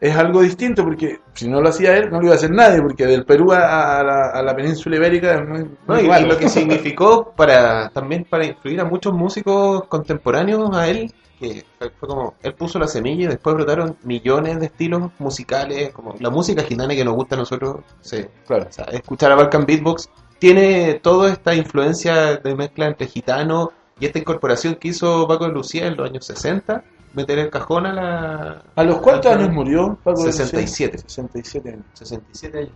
[0.00, 2.80] es algo distinto, porque si no lo hacía él, no lo iba a hacer nadie,
[2.80, 5.94] porque del Perú a, a la, a la península ibérica es muy, ¿no?
[5.94, 6.24] muy Y, igual.
[6.24, 11.64] y lo que significó para también para influir a muchos músicos contemporáneos a él que
[11.78, 16.30] fue, como él puso la semilla y después brotaron millones de estilos musicales como la
[16.30, 18.24] música gitana que nos gusta a nosotros sí.
[18.46, 18.66] Claro.
[18.68, 24.06] O sea, escuchar a Balkan Beatbox tiene toda esta influencia de mezcla entre gitano Y
[24.06, 26.82] esta incorporación que hizo Paco de Lucía en los años 60,
[27.14, 28.64] meter el cajón a la...
[28.76, 30.44] ¿A los cuántos años murió Paco de Lucía?
[30.46, 30.98] 67.
[30.98, 31.84] 67 años.
[31.94, 32.70] 67 años.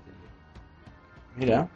[1.36, 1.68] Mira.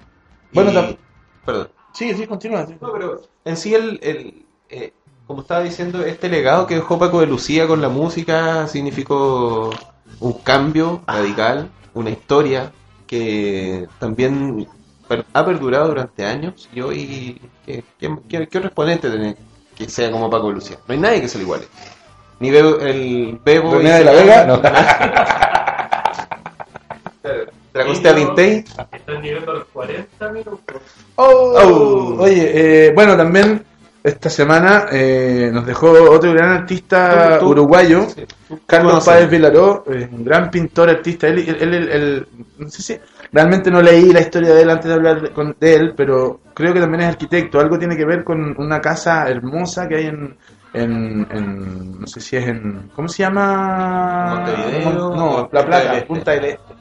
[0.52, 0.98] Bueno, Y-
[1.44, 1.68] Perdón.
[1.92, 2.66] sí, sí, continúa.
[2.66, 2.76] sí.
[2.80, 4.92] No, pero en sí, el, el, eh,
[5.28, 9.68] como estaba diciendo, este legado que dejó Paco de Lucía con la música significó
[10.20, 12.72] un cambio radical, una historia
[13.06, 14.66] que también
[15.06, 19.36] per- ha perdurado durante años y hoy, ¿qué, qué, exponente tiene
[19.76, 20.78] que sea como Paco de Lucía?
[20.88, 21.68] No hay nadie que se le iguale.
[22.40, 23.74] Ni Bebo, el Bebo...
[23.74, 24.46] ¿René y de la Vega?
[24.46, 24.62] No.
[27.74, 28.64] Dragostea Vintey.
[28.92, 30.60] Están llegando a los 40 minutos.
[31.16, 32.22] Oh, Oh.
[32.22, 33.64] Oye, eh, bueno, también
[34.08, 39.04] esta semana eh, nos dejó otro gran artista Tú- uruguayo, sí, tú Carlos.
[39.04, 41.26] Páez Vilaró, eh, un gran pintor, artista.
[41.28, 42.26] Él, él, él-
[42.58, 42.98] no sé si
[43.32, 46.40] realmente no leí la historia de él antes de hablar de, con- de él, pero
[46.54, 47.60] creo que también es arquitecto.
[47.60, 50.36] Algo tiene que ver con una casa hermosa que hay en,
[50.74, 54.34] en, en- no sé si es en, ¿cómo se llama?
[54.44, 56.06] Montevideo, No, La Plata, Este.
[56.06, 56.74] Punta del Este.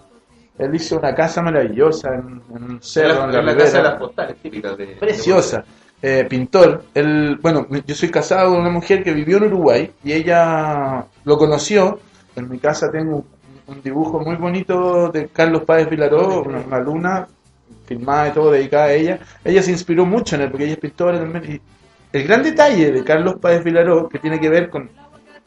[0.60, 3.94] Él hizo una casa maravillosa en, en un cerro, la, en la, casa de las
[4.00, 4.88] postales típicas de...
[5.00, 5.64] Preciosa.
[6.00, 6.84] Eh, pintor.
[6.94, 11.38] Él, bueno, yo soy casado con una mujer que vivió en Uruguay y ella lo
[11.38, 12.00] conoció.
[12.36, 13.26] En mi casa tengo
[13.66, 17.28] un, dibujo muy bonito de Carlos Páez Vilaró, una, una luna
[17.88, 19.20] filmada y todo dedicada a ella.
[19.44, 21.44] Ella se inspiró mucho en él porque ella es pintora también.
[22.14, 24.90] Y el gran detalle de Carlos Páez Vilaró, que tiene que ver con,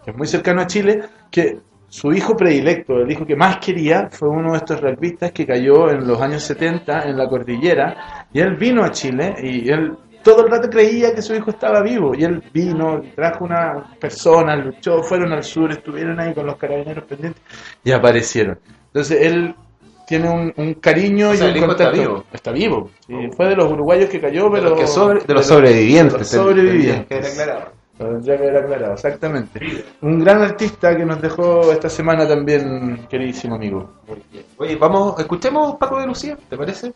[0.05, 4.09] que es muy cercano a Chile, que su hijo predilecto, el hijo que más quería,
[4.11, 8.27] fue uno de estos rugbyistas que cayó en los años 70 en la cordillera.
[8.33, 11.81] Y él vino a Chile y él todo el rato creía que su hijo estaba
[11.83, 12.15] vivo.
[12.15, 17.05] Y él vino, trajo una persona, luchó, fueron al sur, estuvieron ahí con los carabineros
[17.05, 17.43] pendientes
[17.85, 18.59] y aparecieron.
[18.87, 19.55] Entonces él
[20.07, 21.93] tiene un, un cariño O y un está contacto.
[22.01, 22.25] vivo.
[22.33, 22.91] Está vivo.
[23.07, 26.13] sí, fue de los uruguayos que cayó, De pero los, que sobre- de los sobrevivientes.
[26.13, 27.07] de los sobrevivientes.
[27.35, 27.71] que aclarado.
[27.97, 29.61] Tendría que haber aclarado, exactamente.
[30.01, 33.91] Un gran artista que nos dejó esta semana también, queridísimo amigo.
[34.57, 36.95] Oye, vamos, escuchemos Paco de Lucía, ¿te parece?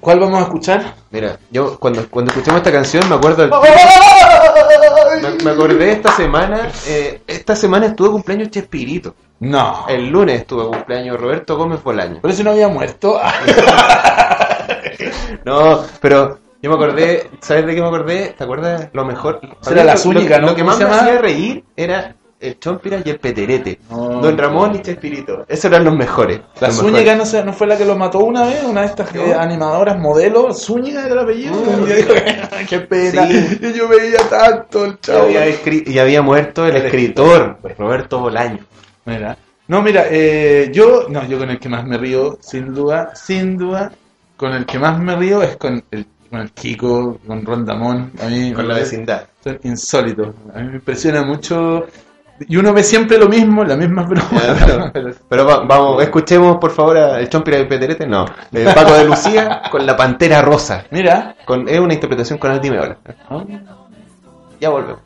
[0.00, 0.94] ¿Cuál vamos a escuchar?
[1.10, 3.50] Mira, yo cuando, cuando escuchamos esta canción me acuerdo del...
[5.22, 9.14] Me, me acordé esta semana, eh, esta semana estuvo cumpleaños Chespirito.
[9.40, 9.86] No.
[9.88, 12.20] El lunes estuvo cumpleaños Roberto Gómez Bolaño.
[12.20, 13.18] Por eso no había muerto.
[15.44, 18.34] No, pero yo me acordé, ¿sabes de qué me acordé?
[18.38, 18.88] ¿Te acuerdas?
[18.94, 19.40] Lo mejor...
[19.60, 20.48] Será la lo- Zúñiga, lo, ¿no?
[20.52, 22.16] Lo que ¿Cómo más me hacía reír era
[22.48, 23.78] el Chompira y el Peterete.
[23.90, 25.44] No, Don Ramón y Chespirito.
[25.48, 26.40] Esos eran los mejores.
[26.60, 27.16] La los Zúñiga mejores.
[27.18, 29.98] no, sé, no fue la que lo mató una vez, una de estas eh, animadoras
[29.98, 30.52] modelo.
[30.54, 31.54] Zúñiga era el apellido.
[31.54, 32.14] Y yo digo,
[32.68, 33.26] qué pena.
[33.28, 33.58] Sí.
[33.62, 35.24] Y yo veía tanto el Y chavo.
[35.24, 38.60] había, escri- y había muerto el El escritor, Roberto Bolaño.
[39.04, 39.36] Mira.
[39.66, 43.56] No, mira, eh, yo, no, yo con el que más me río, sin duda, sin
[43.56, 43.90] duda,
[44.36, 48.12] con el que más me río es con el, con el Kiko, con Rondamón.
[48.22, 49.24] A mí Con la vecindad.
[49.42, 50.34] Son insólitos.
[50.54, 51.86] A mí me impresiona mucho.
[52.48, 54.90] Y uno ve siempre lo mismo, las mismas bromas.
[54.92, 58.24] Pero, pero va- vamos, escuchemos por favor a el Chompira el Peterete, no.
[58.52, 60.84] eh, Paco de Lucía con la Pantera Rosa.
[60.90, 61.36] Mira.
[61.44, 62.96] Con, es una interpretación con Aldi Meola.
[63.30, 63.46] ¿no?
[64.60, 65.00] Ya volvemos.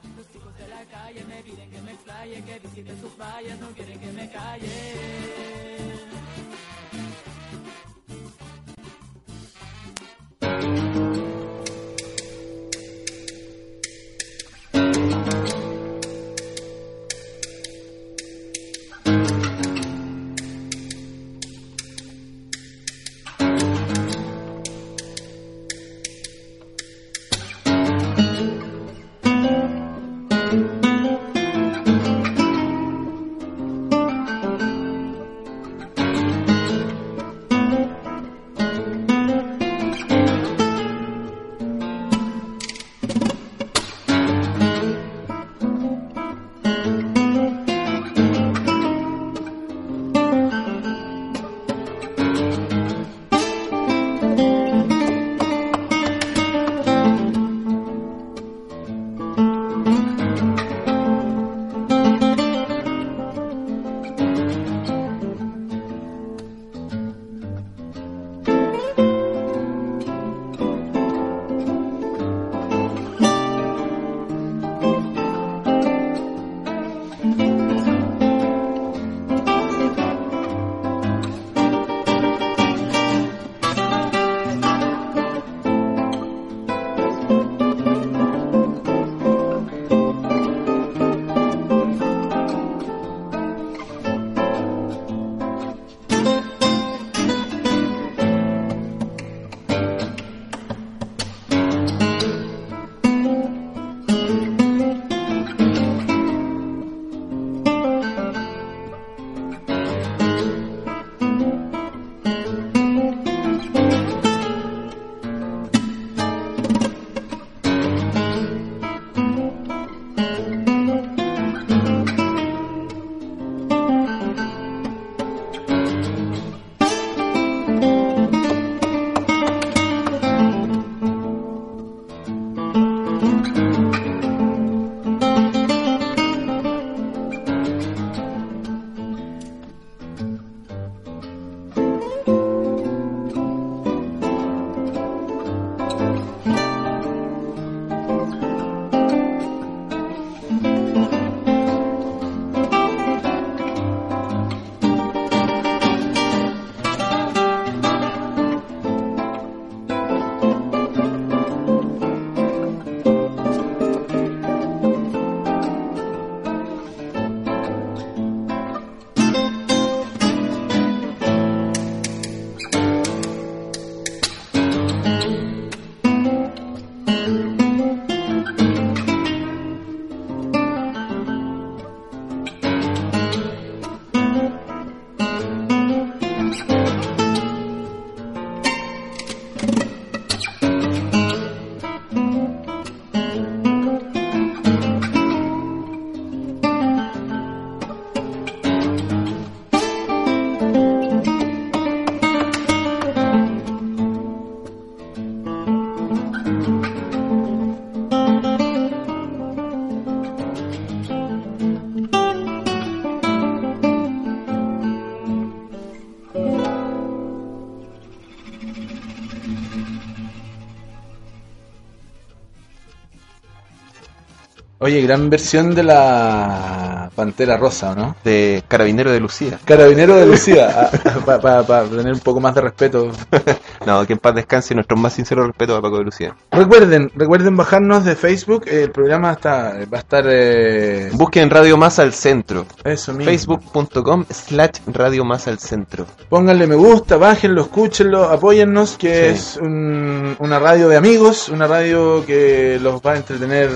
[224.88, 228.16] Oye, gran versión de la Pantera Rosa, ¿o ¿no?
[228.24, 229.58] De Carabinero de Lucía.
[229.66, 230.90] Carabinero de Lucía,
[231.26, 233.10] para tener un poco más de respeto.
[233.86, 236.34] No, que en paz descanse nuestro más sincero respeto a Paco de Lucía.
[236.50, 240.24] Recuerden, recuerden bajarnos de Facebook, eh, el programa está va a estar...
[240.28, 242.66] Eh, Busquen Radio Más al Centro.
[242.84, 243.24] eso mismo.
[243.30, 246.04] Facebook.com slash Radio Más al Centro.
[246.28, 249.34] Pónganle me gusta, bájenlo, escúchenlo, apóyennos, que Sí.
[249.38, 253.70] es un- una radio de amigos, una radio que los va a entretener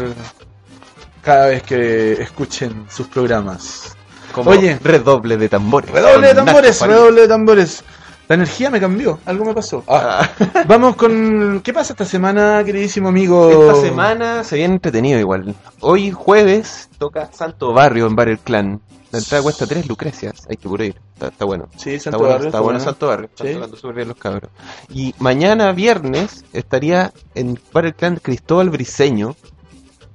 [1.23, 3.97] cada vez que escuchen sus programas.
[4.33, 4.79] Como Oye.
[4.83, 5.91] redoble de tambores.
[5.91, 7.85] Redoble de tambores, redoble de tambores.
[8.29, 9.85] La energía me cambió, algo me pasó.
[9.89, 10.29] Ah,
[10.67, 11.61] vamos con...
[11.63, 13.69] ¿Qué pasa esta semana, queridísimo amigo?
[13.69, 15.55] Esta semana se viene entretenido igual.
[15.81, 18.81] Hoy jueves toca Santo Barrio en Bar El Clan.
[19.11, 20.95] La entrada cuesta 3 lucrecias, hay que puro ir.
[21.13, 21.69] Está, está bueno.
[21.77, 22.85] Sí, Está Santo bueno, Barrio, está está bueno bueno.
[22.91, 23.27] Santo Barrio.
[23.27, 23.55] Están Sí.
[23.55, 24.51] tocando súper bien los cabros.
[24.89, 29.37] Y mañana viernes estaría en Bar El Clan Cristóbal Briseño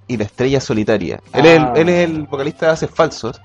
[0.07, 1.21] y la Estrella Solitaria.
[1.33, 1.73] Él, es Ah.
[1.75, 3.41] el, él es el vocalista de Haces Falsos.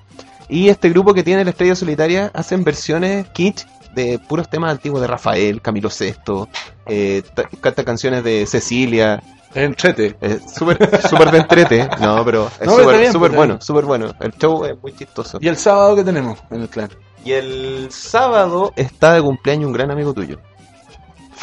[0.49, 5.01] Y este grupo que tiene la Estrella Solitaria hacen versiones kitsch de puros temas antiguos
[5.01, 6.49] de Rafael, Camilo Sesto,
[6.85, 9.21] eh, ta- canta canciones de Cecilia,
[9.55, 10.15] Entrete.
[10.19, 12.85] es súper súper de entrete, no, pero es No, súper
[13.19, 14.13] pues, bueno, súper bueno.
[14.19, 15.37] El show es muy chistoso.
[15.41, 16.89] ¿Y el sábado que tenemos en el clan?
[17.23, 20.39] Y el sábado está de cumpleaños un gran amigo tuyo,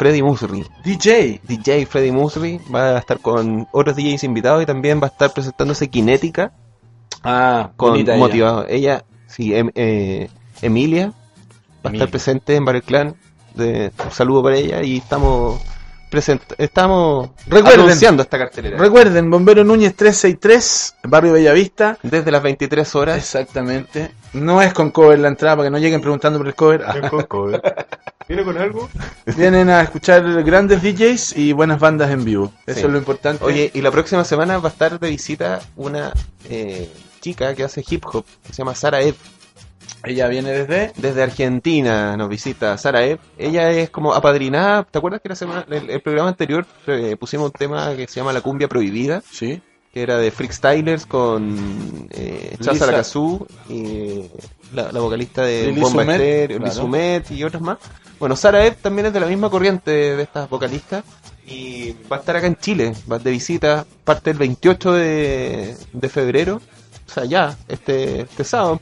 [0.01, 0.65] Freddy Musri.
[0.83, 1.41] DJ.
[1.47, 5.31] DJ Freddy Musri va a estar con otros DJs invitados y también va a estar
[5.31, 6.53] presentándose Kinética
[7.23, 8.15] Ah, con ella.
[8.17, 8.65] motivado.
[8.67, 10.27] Ella, sí, em- eh,
[10.63, 11.13] Emilia
[11.85, 13.15] va a estar presente en Bar El Clan.
[13.53, 15.61] De, un saludo para ella y estamos
[16.19, 17.81] estamos Recuerden.
[17.81, 18.77] anunciando esta cartelera.
[18.77, 21.97] Recuerden, Bombero Núñez 363, Barrio Bellavista.
[22.03, 23.17] Desde las 23 horas.
[23.17, 24.11] Exactamente.
[24.33, 26.83] No es con cover la entrada para que no lleguen preguntando por el cover.
[26.85, 26.93] Ah,
[28.27, 28.89] ¿Viene con algo?
[29.35, 32.53] Vienen a escuchar grandes DJs y buenas bandas en vivo.
[32.65, 32.85] Eso Sí.
[32.85, 33.43] es lo importante.
[33.43, 36.13] Oye, y la próxima semana va a estar de visita una
[36.49, 36.89] eh,
[37.19, 39.15] chica que hace hip hop, que se llama Sara Ed.
[40.03, 40.93] Ella viene desde.
[40.97, 43.19] Desde Argentina nos visita Sara Ed.
[43.37, 44.83] Ella es como apadrinada.
[44.83, 48.19] ¿Te acuerdas que la semana, el, el programa anterior eh, pusimos un tema que se
[48.19, 49.21] llama La Cumbia Prohibida?
[49.29, 49.61] Sí.
[49.93, 52.55] Que era de Freakstylers con eh.
[52.59, 54.23] Lacazú y
[54.73, 56.73] la, la vocalista de Lili Bomba Sumet, Estéreo, claro.
[56.73, 57.77] Sumet y otras más.
[58.19, 61.03] Bueno, Sara Ed también es de la misma corriente de estas vocalistas
[61.45, 66.09] y va a estar acá en Chile, va de visita, parte el 28 de, de
[66.09, 66.61] febrero.
[67.11, 68.79] O sea, ya, este, este sábado,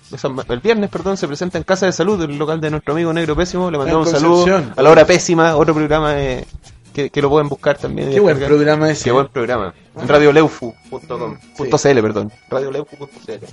[0.50, 3.36] el viernes, perdón, se presenta en Casa de Salud, el local de nuestro amigo Negro
[3.36, 3.72] Pésimo.
[3.72, 6.46] Le mandamos un saludo a la hora pésima, otro programa eh,
[6.94, 8.12] que, que lo pueden buscar también.
[8.12, 8.56] Qué buen descargar.
[8.56, 9.06] programa ese.
[9.06, 9.74] Qué buen programa.
[10.00, 11.38] En radioleufu.com.
[11.58, 12.32] .cl, perdón.
[12.52, 13.46] Radioleufu.cl.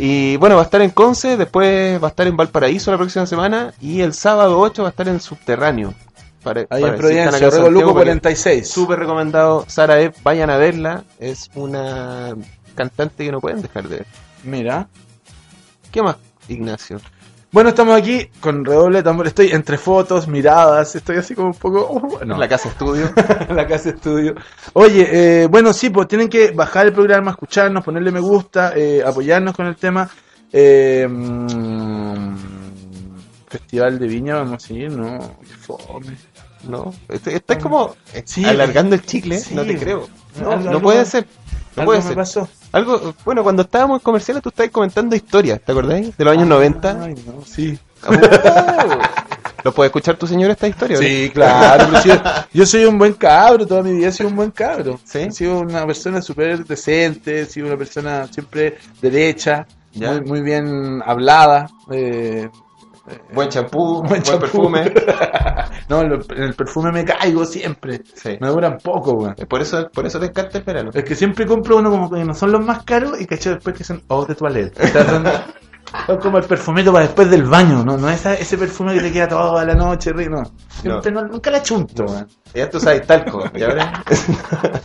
[0.00, 3.24] Y bueno, va a estar en Conce, después va a estar en Valparaíso la próxima
[3.24, 5.94] semana y el sábado 8 va a estar en Subterráneo.
[6.42, 8.68] Para, Ahí para en Providencia, que- 46.
[8.68, 9.64] Súper recomendado.
[9.68, 11.04] Sara vayan a verla.
[11.20, 12.34] Es una
[12.78, 14.06] cantante que no pueden dejar de ver.
[14.44, 14.88] Mira.
[15.90, 16.16] ¿Qué más,
[16.48, 17.00] Ignacio?
[17.50, 19.26] Bueno, estamos aquí con redoble tambor.
[19.26, 20.94] Estoy entre fotos, miradas.
[20.94, 22.18] Estoy así como un poco.
[22.24, 22.36] no.
[22.36, 23.10] La casa estudio.
[23.54, 24.34] la casa estudio.
[24.74, 25.08] Oye,
[25.42, 29.54] eh, bueno, sí, pues tienen que bajar el programa, escucharnos, ponerle me gusta, eh, apoyarnos
[29.56, 30.08] con el tema.
[30.52, 32.36] Eh, mm,
[33.48, 35.36] Festival de Viña, vamos a seguir, ¿no?
[35.40, 36.16] Qué fome.
[36.68, 38.44] No, estás como Sí.
[38.44, 39.38] alargando el chicle.
[39.38, 39.54] Sí.
[39.54, 40.06] No te creo.
[40.40, 41.26] No, no puede ser.
[41.76, 42.14] No puede me ser.
[42.16, 42.48] pasó.
[42.72, 46.16] Algo, bueno, cuando estábamos en comerciales tú estabas comentando historias, ¿te acordáis?
[46.16, 47.02] De los años 90.
[47.02, 47.78] Ay, no, sí.
[49.64, 50.96] ¿Lo puede escuchar tu señor esta historia?
[50.96, 51.02] no?
[51.02, 51.90] Sí, claro.
[52.52, 55.00] yo soy un buen cabro, toda mi vida he sido un buen cabro.
[55.04, 55.18] ¿Sí?
[55.18, 61.02] He sido una persona súper decente, he sido una persona siempre derecha, muy, muy bien
[61.04, 61.68] hablada.
[61.90, 62.48] eh,
[63.32, 64.40] Buen champú, buen, Buen champú.
[64.40, 64.92] perfume.
[65.88, 68.02] no, en el perfume me caigo siempre.
[68.14, 68.36] Sí.
[68.40, 69.34] Me duran poco, weón.
[69.48, 70.90] Por eso, por eso te encanta el verano.
[70.94, 73.76] Es que siempre compro uno como que no son los más caros y cacho después
[73.76, 74.78] que son eau de toilette.
[76.06, 77.96] Son como el perfumito para después del baño, ¿no?
[77.96, 80.42] No esa- ese perfume que te queda toda la noche, ri- no.
[80.82, 82.28] Siempre no, nunca la chunto, weón.
[82.54, 83.42] Ya tú sabes talco.
[83.54, 84.04] ¿y ahora?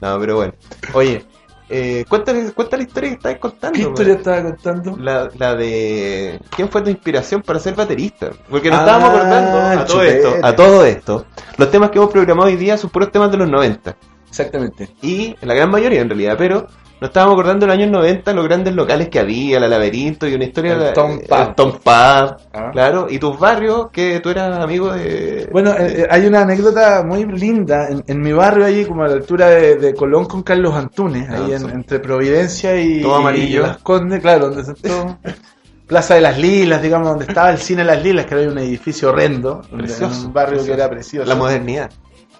[0.00, 0.52] no, pero bueno.
[0.94, 1.24] Oye,
[1.72, 3.72] eh, cuéntale, cuéntale la historia que estabas contando.
[3.76, 3.92] ¿Qué weón.
[3.92, 4.96] historia estaba contando?
[4.98, 8.30] La, la de quién fue tu inspiración para ser baterista.
[8.50, 11.26] Porque nos Ah, estábamos acordando a todo esto, a todo esto.
[11.56, 13.96] Los temas que hemos programado hoy día son puros temas de los 90.
[14.28, 14.88] Exactamente.
[15.02, 16.66] Y la gran mayoría en realidad, pero
[17.02, 20.34] nos estábamos acordando en los años 90 los grandes locales que había, la laberinto y
[20.34, 21.36] una historia El de Tom Pub.
[21.48, 21.82] el Tom Pub,
[22.54, 22.70] Ah.
[22.72, 27.02] claro, y tus barrios que tú eras amigo de Bueno, eh, eh, hay una anécdota
[27.04, 30.42] muy linda en, en mi barrio, allí como a la altura de, de Colón con
[30.42, 31.66] Carlos Antunes, Ah, ahí en- sí.
[31.72, 33.60] entre Providencia y, Todo amarillo.
[33.60, 35.12] y Las Condes, claro, donde son todos
[35.86, 39.10] Plaza de las Lilas, digamos, donde estaba el cine Las Lilas, que era un edificio
[39.10, 41.28] horrendo, en Precioso, un barrio que era precioso.
[41.28, 41.90] La modernidad.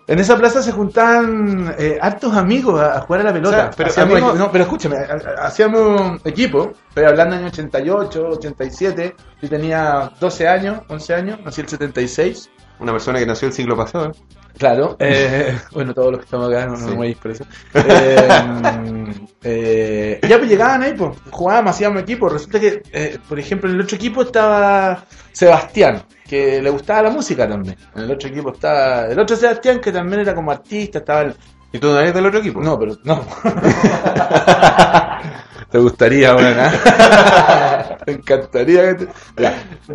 [0.09, 3.57] En esa plaza se juntaban eh, hartos amigos a, a jugar a la pelota.
[3.57, 7.47] O sea, pero Hacíamos amigos- no, pero escúchame, ha- ha- hacíamos equipo, pero hablando año
[7.47, 12.51] 88, 87, yo tenía 12 años, 11 años, nací el 76.
[12.81, 14.07] Una persona que nació el siglo pasado.
[14.07, 14.13] ¿eh?
[14.59, 16.97] Claro, eh, bueno, todos los que estamos acá no nos Sí.
[16.97, 17.45] movís por eso.
[17.75, 18.29] Eh,
[19.43, 22.29] eh, ya pues llegaban ahí, pues jugábamos, hacíamos equipo.
[22.29, 27.11] Resulta que, eh, por ejemplo, en el otro equipo estaba Sebastián, que le gustaba la
[27.11, 27.77] música también.
[27.97, 31.35] En el otro equipo estaba el otro Sebastián, que también era como artista, estaba el,
[31.73, 32.61] ¿Y tú no eres del otro equipo?
[32.61, 33.25] no, pero no.
[35.73, 36.71] Te gustaría, bueno, ¿eh?
[38.07, 39.53] Me encantaría que te...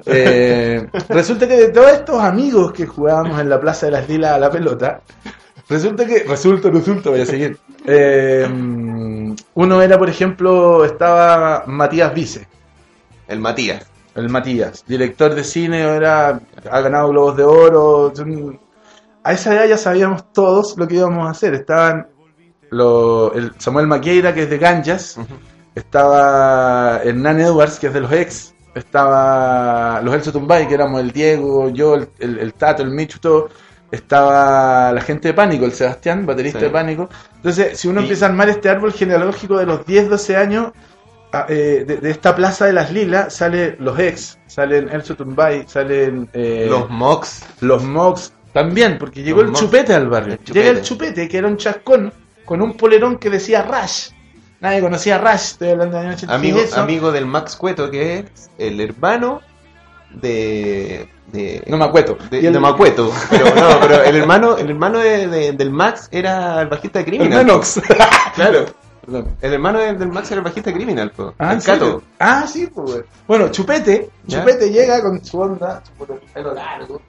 [0.08, 4.32] Eh, resulta que de todos estos amigos que jugábamos en la Plaza de las Lilas
[4.34, 5.02] a la pelota,
[5.70, 7.60] resulta que, resulta, resulta, voy a seguir.
[7.86, 8.48] Eh,
[9.54, 12.48] uno era, por ejemplo, estaba Matías Vice,
[13.28, 13.86] El Matías.
[14.16, 16.40] el Matías, director de cine, era,
[16.72, 18.12] ha ganado Globos de Oro.
[19.24, 21.54] A esa edad ya sabíamos todos lo que íbamos a hacer.
[21.54, 22.08] Estaban
[22.72, 25.20] lo- el Samuel Maqueira, que es de Ganjas,
[25.78, 31.12] estaba Hernán Edwards, que es de los ex, estaba los Elso Tumbay, que éramos el
[31.12, 33.50] Diego, yo, el, el- el Tato, el Michu, todo.
[33.90, 36.66] Estaba la gente de Pánico, el Sebastián, baterista Sí.
[36.66, 37.10] de Pánico.
[37.38, 40.72] Entonces, si uno Y- empieza a armar este árbol genealógico de los 10, 12 años,
[41.32, 45.64] ah, eh, de, de esta plaza de las lilas salen los ex, salen Elso Tumbay,
[45.68, 47.46] salen eh, Los Mox.
[47.62, 49.60] los Mox también, porque llegó Los el Mox.
[49.62, 50.34] chupete al barrio.
[50.34, 50.60] El chupete.
[50.60, 52.12] Llega el chupete, que era un chascón
[52.44, 54.10] con un polerón que decía Rush.
[54.60, 56.32] Nadie conocía a Rush, estoy hablando de año 86.
[56.32, 56.82] Amigo, eso.
[56.82, 59.42] amigo del Max Cueto, que es el hermano
[60.12, 61.10] de.
[61.32, 62.18] de No me acuerdo.
[62.30, 63.12] De, el- de Macueto.
[63.30, 67.04] Pero no, pero el hermano, el hermano de, de- del Max era el bajista de
[67.06, 67.46] El Criminal.
[67.46, 67.82] Menox.
[68.36, 68.66] Claro.
[69.06, 69.36] Perdón.
[69.42, 71.34] El hermano de- del Max era el bajista Criminal, po.
[71.38, 71.64] Ah, el.
[71.64, 72.02] Cato.
[72.20, 73.04] Ah, sí, pues.
[73.28, 74.40] Bueno, Chupete, ¿Ya?
[74.40, 77.02] Chupete llega con su onda, su pelo- largo.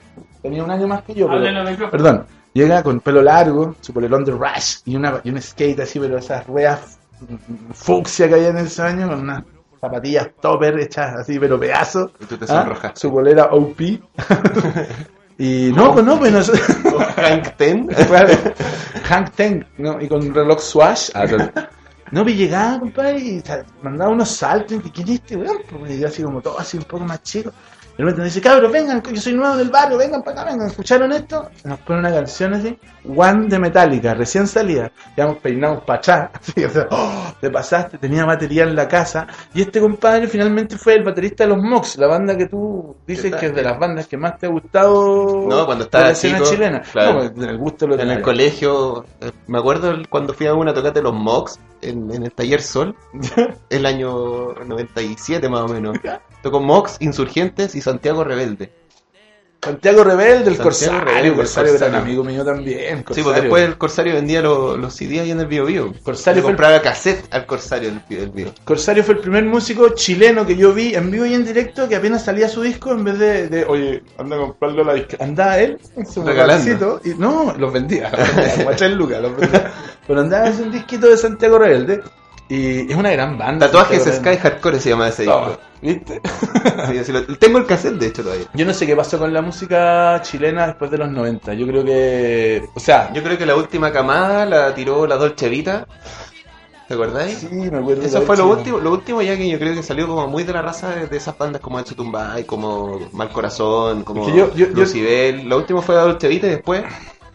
[0.43, 1.91] Tenía un año más que yo, pero-.
[1.91, 5.99] Perdón, llega con pelo largo, su polerón de Rush y, una, y un skate así,
[5.99, 6.98] pero esas ruedas
[7.73, 9.45] fucsia que había en ese año, con unas
[9.81, 12.11] zapatillas topper hechas así, pero pedazos.
[12.21, 12.49] Y tú te ¿Ah?
[12.49, 13.01] sonrojaste.
[13.01, 13.81] Su bolera OP.
[15.39, 16.33] y no, pues no, pues
[16.85, 16.99] no.
[17.17, 17.87] Hank Ten.
[17.87, 18.35] Claro.
[19.05, 20.01] Hank Ten, ¿no?
[20.01, 21.11] y con reloj Swash.
[21.15, 21.27] Ah,
[22.11, 23.43] No, me llegaba, compadre, y
[23.83, 24.81] mandaba unos saltos.
[24.85, 25.59] Y ¿quién es este weón?
[25.79, 27.51] Pues yo así como todo así un poco más chico.
[27.99, 30.69] De repente me dice, cabros, vengan, yo soy nuevo del barrio, vengan para acá, vengan,
[30.69, 31.51] ¿escucharon esto?
[31.65, 34.93] Nos pone una canción así, One de Metallica, recién salida.
[35.17, 37.33] Llevamos peinados para atrás, así, o sea, ¡oh!
[37.41, 39.27] te pasaste, tenía batería en la casa.
[39.53, 43.35] Y este compadre finalmente fue el baterista de los Mox, la banda que tú dices
[43.35, 46.11] que es de las bandas que más te ha gustado No, cuando de estaba la
[46.13, 46.83] escena chico, chilena.
[46.83, 47.13] claro.
[47.15, 48.23] No, pues, en el gusto lo En el tenía.
[48.23, 52.33] colegio, eh, me acuerdo cuando fui a una tocata de los Mox en, en el
[52.33, 52.95] taller Sol,
[53.71, 55.99] el año 97 más o menos.
[56.43, 58.71] Tocó Mox, Insurgentes y Santiago Rebelde.
[59.61, 63.05] Santiago Rebelde, el Santiago Corsario, Rebelde, el Corsario el era un amigo mío también.
[63.11, 65.93] Sí, pues después el Corsario vendía los, los CD ahí en el Bio Bio.
[66.05, 68.55] Corsario fue el- compraba cassette al Corsario del, del Bio.
[68.65, 71.97] Corsario fue el primer músico chileno que yo vi en vivo y en directo que
[71.97, 75.17] apenas salía su disco en vez de, de, oye, anda a comprarlo a la disca.
[75.21, 76.21] Andaba él en su
[77.05, 78.13] y no, los vendía,
[78.77, 79.73] tres lucas, los vendía.
[80.07, 82.01] Pero andaba en un disquito de Santiago Rebelde
[82.49, 83.67] y es una gran banda.
[83.67, 84.37] Tatuajes Sky.
[84.37, 85.59] Hardcore se llama ese disco.
[85.83, 86.21] ¿Viste?
[86.91, 88.47] Sí, así lo- tengo el cassette de hecho todavía.
[88.55, 91.55] Yo no sé qué pasó con la música chilena después de los 90.
[91.55, 95.49] Yo creo que, o sea, Yo creo que la última camada la tiró la Dolce
[95.49, 95.87] Vita.
[96.89, 97.39] ¿Te acordáis?
[97.39, 98.03] sí, me acuerdo.
[98.03, 100.55] Eso fue lo último, lo último ya que yo creo que salió como muy de
[100.55, 105.47] la raza de, esas bandas como Hecho Tumbay, como Mal Corazón, como yo- yo- Lucibel.
[105.47, 106.83] Lo último fue la Dolce Vita y después,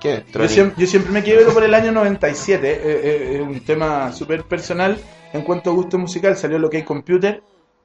[0.04, 0.24] ¿qué?
[0.34, 2.72] Yo siempre, yo siempre me quiebro por el año 97.
[2.72, 4.98] eh, eh, Es un tema súper personal
[5.34, 6.38] en cuanto a gusto musical.
[6.38, 7.42] Salió lo que hay Computer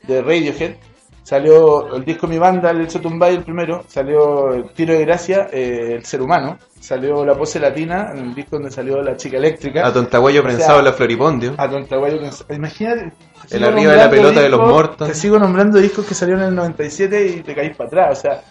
[0.07, 0.75] de Radiohead.
[1.23, 3.85] Salió el disco Mi Banda, el Sotumbay, el primero.
[3.87, 6.59] Salió el Tiro de Gracia, eh, El Ser Humano.
[6.81, 9.87] Salió La Pose Latina, el disco donde salió La Chica Eléctrica.
[9.87, 11.55] A Tontaguayo O sea, prensado en la Floripondio.
[11.59, 13.13] A Tontaguayo Pens- Imagínate.
[13.47, 15.09] te El arriba de la pelota de los muertos.
[15.09, 18.19] Te sigo nombrando discos que salieron en el 97 y te caís para atrás.
[18.19, 18.43] O sea,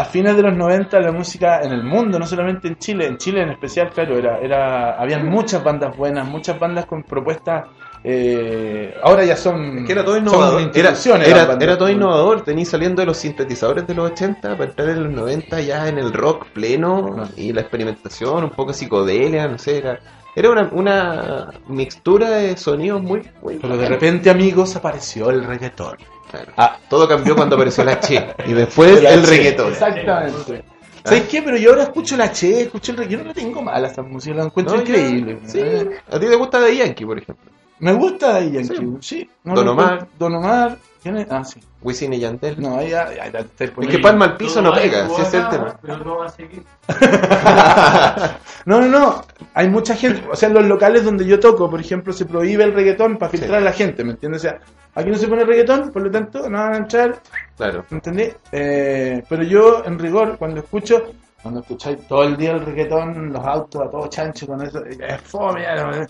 [0.00, 3.18] a fines de los 90 la música en el mundo, no solamente en Chile, en
[3.18, 7.66] Chile en especial, claro, era, era, habían muchas bandas buenas, muchas bandas con propuestas.
[8.04, 9.78] eh, ahora ya son.
[9.78, 10.70] Es que era todo innovador.
[10.74, 12.42] Era, todo innovador.
[12.44, 15.98] Tení saliendo de los sintetizadores de los 80 para entrar en los 90 ya en
[15.98, 17.30] el rock pleno Claro.
[17.36, 19.78] y la experimentación, un poco psicodelia, no sé.
[19.78, 19.98] Era,
[20.36, 23.22] era una, una mixtura de sonidos muy.
[23.42, 25.96] muy Pero de repente, amigos, apareció el reggaetón.
[26.30, 26.52] Claro.
[26.56, 29.72] Ah, Todo cambió cuando apareció la Che y después La el Che, reggaetón.
[29.72, 30.64] Exactamente.
[31.04, 31.40] ¿Sabes qué?
[31.42, 33.18] Pero yo ahora escucho la Che, escucho el reggaetón.
[33.20, 35.38] Yo no le tengo mal a esta música, la encuentro No, yo- increíble.
[35.46, 37.50] Sí, a ti te gusta de Yankee, por ejemplo.
[37.80, 39.30] Me gusta Daddy Yankee, sí.
[39.44, 40.08] no Don Omar.
[40.18, 40.76] Don Omar.
[41.08, 41.26] ¿Quién es?
[41.30, 41.58] Ah, sí.
[41.80, 42.60] Wisin y Yandel.
[42.60, 45.78] No, ahí ya, ya, Es que palma al piso no pega, si es el tema.
[45.80, 46.62] Pero no va a seguir.
[48.66, 49.24] No, no, no.
[49.54, 50.22] Hay mucha gente.
[50.30, 53.30] O sea, en los locales donde yo toco, por ejemplo, se prohíbe el reggaetón para
[53.30, 54.42] filtrar a la gente, ¿me entiendes?
[54.44, 54.58] O sea,
[54.94, 57.18] aquí no se pone reggaetón, por lo tanto, no van a entrar,
[57.56, 57.86] Claro.
[57.88, 58.36] ¿me entendés?
[58.52, 63.42] Eh, pero yo, en rigor, cuando escucho, cuando escucháis todo el día el reggaetón, los
[63.46, 66.06] autos a todo chancho con eso, es fome, ya, no,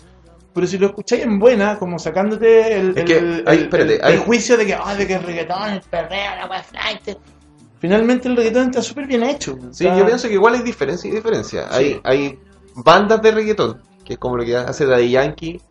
[0.59, 3.95] pero si lo escucháis en buena, como sacándote el, Es que el, hay- el- espérate,
[3.95, 6.65] el- hay- el juicio de que, ah, de que el reggaetón, el perreo, la wea.
[7.79, 9.57] Finalmente el reggaetón está súper bien hecho.
[9.71, 11.67] Sí, Está- yo pienso que igual hay diferencia y diferencia.
[11.71, 12.37] Hay, hay
[12.75, 15.61] bandas de reggaetón, que es como lo que hace Daddy Yankee,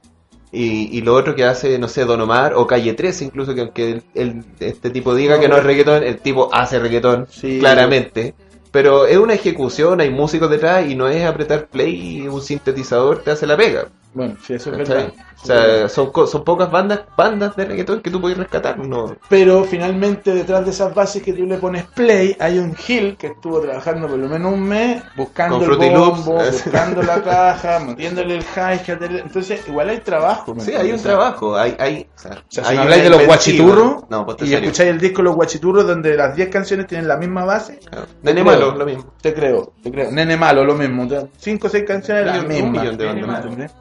[0.51, 3.61] y, y lo otro que hace, no sé, Don Omar o Calle 13, incluso que
[3.61, 7.59] aunque el, el- este tipo diga que no es reggaetón, el tipo hace reggaetón, Sí.
[7.59, 8.35] claramente.
[8.71, 13.23] Pero es una ejecución, hay músicos detrás y no es apretar play y un sintetizador
[13.23, 13.87] te hace la pega.
[14.15, 15.13] Bueno, sí, eso es verdad.
[15.41, 18.77] O sea, son, son pocas bandas bandas de reggaetón que tú puedes rescatar.
[18.79, 23.17] No, Pero finalmente detrás de esas bases que tú le pones play hay un Gil
[23.17, 26.25] que estuvo trabajando por lo menos un mes buscando Con el Loops.
[26.25, 29.01] bombo, buscando la caja, metiéndole el hi-hat.
[29.03, 30.55] el- Entonces igual hay trabajo.
[30.57, 31.57] ¿me Sí, hay un trabajo.
[31.57, 34.55] Hay, hay, o sea, O sea, si hay habláis de los guachiturros No, pues y
[34.55, 37.79] escucháis el disco Los Guachiturros donde las 10 canciones tienen la misma base,
[38.23, 39.13] Nene malo, lo mismo.
[39.21, 40.11] te creo, te creo.
[40.11, 41.07] Nene malo, lo mismo.
[41.37, 43.73] 5 o 6 canciones las millón- un millón de bandas.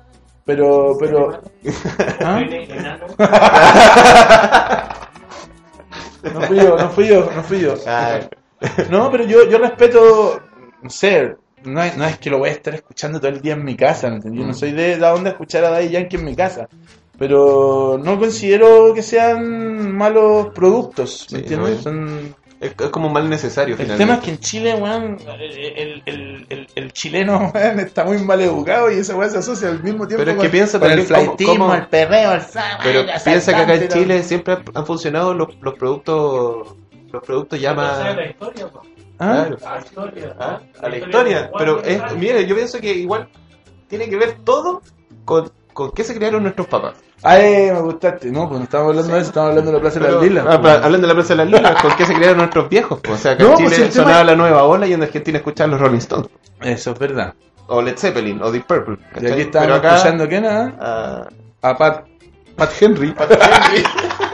[0.47, 1.41] Pero, pero...
[2.21, 2.41] ¿Ah?
[6.33, 7.75] No fui yo, no fui yo, no fui yo.
[8.89, 10.41] No, pero yo, yo respeto,
[10.81, 13.53] no sé, no es, no es que lo voy a estar escuchando todo el día
[13.53, 14.39] en mi casa, ¿me entendí?
[14.39, 14.47] Yo Mm.
[14.47, 16.67] no soy de la onda de escuchar a Daddy Yankee en mi casa.
[17.19, 21.77] Pero no considero que sean malos productos, ¿me Sí, entiendes?
[21.77, 22.35] no, Son...
[22.59, 24.03] es, es como mal necesario, El finalmente.
[24.03, 28.41] tema es que en Chile, weón, el, el, el, el chileno, weón, está muy mal
[28.41, 31.07] educado y esa weón se asocia al mismo tiempo Pero es que piensa con el
[31.45, 35.33] cómo- el perreo, el fa- Pero el piensa que acá en Chile siempre han- funcionado
[35.33, 36.75] los, los productos
[37.11, 37.97] los productos ya más...
[37.97, 38.81] sabe la historia, po.
[39.19, 39.45] ¿Ah?
[39.47, 39.57] Claro.
[39.63, 40.35] La historia.
[40.39, 40.59] ¿Ah?
[40.81, 41.51] A la historia.
[41.57, 43.27] Pero es, mire, yo pienso que igual
[43.87, 44.81] tiene que ver todo
[45.25, 46.95] con, con qué se crearon nuestros papás.
[47.21, 48.31] Ay, me gustaste.
[48.31, 50.45] No, pues no estamos hablando de eso, estamos hablando de la Plaza de las Lilas.
[50.49, 50.73] ah, pues.
[50.73, 52.99] hablando de la Plaza de las Lilas, ¿con qué se crearon nuestros viejos?
[53.03, 53.13] pues.
[53.13, 55.37] O sea, que No, en pues Chile tema- sonaba la nueva ola y en Argentina
[55.37, 56.29] escuchaban los Rolling Stones.
[56.61, 57.35] Eso es verdad.
[57.67, 58.97] O Led Zeppelin, o Deep Purple.
[59.11, 59.31] Y ¿cachai?
[59.33, 61.27] aquí estábamos acá, escuchando a quién, ah?
[61.61, 62.05] A Pat,
[62.55, 63.13] Pat Henry.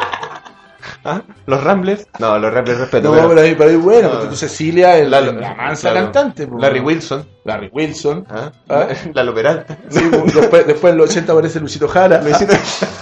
[1.06, 1.22] ¿ah?
[1.46, 2.08] ¿Los Ramblers?
[2.20, 3.10] No, los Ramblers respeto.
[3.10, 4.14] No, pero- pero pero bueno, No.
[4.16, 6.06] porque tú Cecilia, Lalo- la mansa claro.
[6.06, 6.48] cantante.
[6.48, 6.62] pues.
[6.62, 7.26] Larry Wilson.
[7.46, 8.26] Larry Wilson.
[8.30, 8.52] ¿ah?
[8.70, 8.88] ¿Ah?
[9.14, 9.78] Lalo Peralta.
[9.90, 12.22] Sí, pues, después, después en los 80 aparece Luisito Jara.
[12.22, 12.54] Luisito-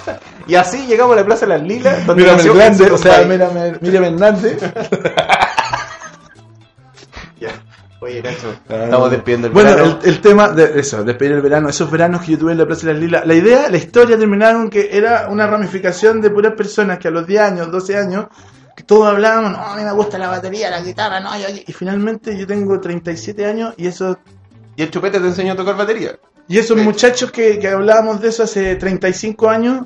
[0.47, 2.97] y así llegamos a la Plaza de las Lilas, donde Mírame nació el grande, o
[2.97, 3.23] sea,
[3.81, 4.57] mírame Hernández.
[8.01, 9.99] Oye, Nacho, estamos despidiendo el Bueno, verano.
[10.01, 12.65] el, el tema de eso, despedir el verano, esos veranos que yo tuve en la
[12.65, 13.27] Plaza de las Lilas.
[13.27, 17.27] La idea, la historia terminaron que era una ramificación de puras personas que a los
[17.27, 18.25] 10 años, 12 años,
[18.75, 21.71] que todos hablábamos, no, a mí me gusta la batería, la guitarra, no, yo- y
[21.73, 24.17] finalmente yo tengo 37 años y esos,
[24.75, 26.17] Y el chupete te enseñó a tocar batería.
[26.47, 29.85] y esos muchachos que, que hablábamos de eso hace 35 años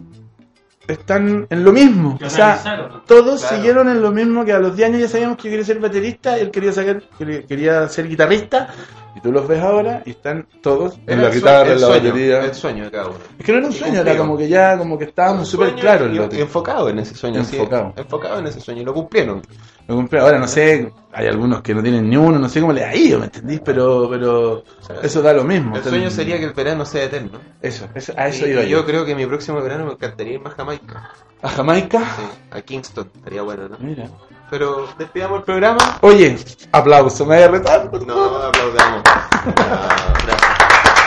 [0.87, 2.17] están en lo mismo.
[2.23, 2.59] O sea,
[3.05, 3.55] todos Claro.
[3.55, 5.79] siguieron en lo mismo que a los 10 años ya sabíamos que yo quería ser
[5.79, 7.01] baterista, él quería, sacar,
[7.47, 8.69] quería ser guitarrista,
[9.15, 12.45] y tú los ves ahora y están todos en la guitarra, en la sueño, batería.
[12.45, 13.17] El sueño de cada uno.
[13.39, 15.73] Es que no era un Y sueño, era como que ya como que estábamos súper
[15.75, 16.11] claros.
[16.33, 17.43] y- enfocado en ese sueño.
[17.43, 17.93] sí, Enfocado.
[17.95, 18.81] enfocado en ese sueño.
[18.81, 19.41] Y lo cumplieron.
[19.87, 20.19] lo compré.
[20.19, 22.95] Ahora no sé, hay algunos que no tienen ni uno, no sé cómo le ha
[22.95, 23.61] ido, ¿me entendís?
[23.63, 25.75] Pero, pero sea, eso da lo mismo.
[25.77, 27.39] El sueño sería que el verano sea eterno.
[27.61, 28.79] Eso, eso- a eso Y- iba y yo.
[28.79, 31.11] yo creo que mi próximo verano me encantaría irme a Jamaica.
[31.41, 31.99] ¿A Jamaica?
[31.99, 33.11] Sí, a Kingston.
[33.15, 33.77] Estaría bueno, ¿no?
[33.79, 34.09] Mira.
[34.49, 35.97] Pero despidamos el programa.
[36.01, 36.37] Oye,
[36.71, 37.91] aplauso, me voy a retar.
[38.05, 39.03] No, aplaudamos.
[40.25, 40.41] Gracias.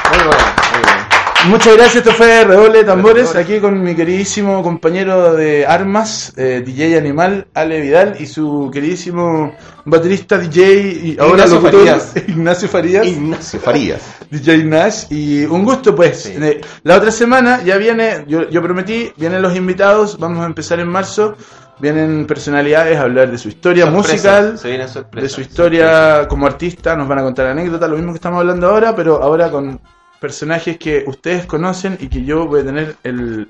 [0.10, 1.08] Muy bueno, muy.
[1.46, 6.98] Muchas gracias, esto fue Redoble Tambores, aquí con mi queridísimo compañero de armas, eh, DJ
[6.98, 12.12] Animal, Ale Vidal, y su queridísimo baterista DJ y ahora Ignacio locutor, Farías.
[12.28, 14.02] Ignacio Farías, Ignacio Farías.
[14.30, 16.22] DJ Nash, y un gusto pues.
[16.24, 16.34] Sí.
[16.34, 20.80] Eh, La otra semana ya viene, yo, yo prometí, vienen los invitados, vamos a empezar
[20.80, 21.36] en marzo,
[21.80, 24.12] vienen personalidades a hablar de su historia Sorpresa,
[24.42, 25.22] musical, Se viene sorpresa.
[25.22, 28.68] de su historia como artista, nos van a contar anécdotas, lo mismo que estamos hablando
[28.68, 29.80] ahora, pero ahora con
[30.20, 33.48] personajes que ustedes conocen y que yo voy a tener el,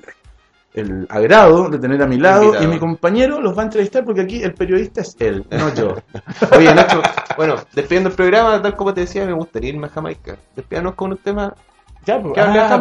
[0.74, 2.64] el agrado de tener a mi lado Invitado.
[2.64, 5.96] y mi compañero los va a entrevistar porque aquí el periodista es él, no yo.
[6.56, 7.00] Oye, Nacho,
[7.36, 10.36] bueno, despidiendo el programa, tal como te decía, me gustaría irme a Jamaica.
[10.54, 11.54] Despídanos con un tema.
[12.09, 12.78] Pues, ah,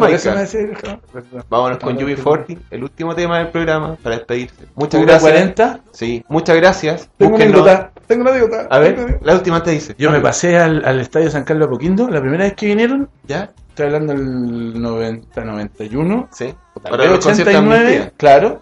[1.50, 4.64] Vámonos con UB40, el último tema del programa para despedirse.
[4.74, 5.22] Muchas gracias.
[5.22, 5.80] 40?
[5.92, 7.10] Sí, muchas gracias.
[7.18, 7.92] Tengo una anécdota.
[8.06, 8.66] Tengo una anécdota.
[8.70, 9.94] A ver, la última te dice.
[9.98, 13.10] Yo me pasé al, estadio San Carlos Apoquindo la primera vez que vinieron.
[13.26, 13.50] Ya.
[13.68, 16.28] Estoy hablando del 90, 91.
[16.32, 16.54] Sí.
[16.82, 18.60] Para el 89, claro.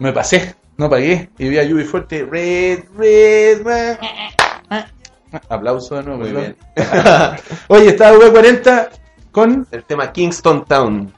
[0.00, 1.30] Me pasé, no pagué.
[1.38, 3.96] Y vi a UB40, red, red, red.
[5.48, 6.22] Aplauso de nuevo.
[6.22, 6.56] Muy bien.
[7.68, 8.99] Oye, estaba V40
[9.30, 11.12] con el tema Kingston Town.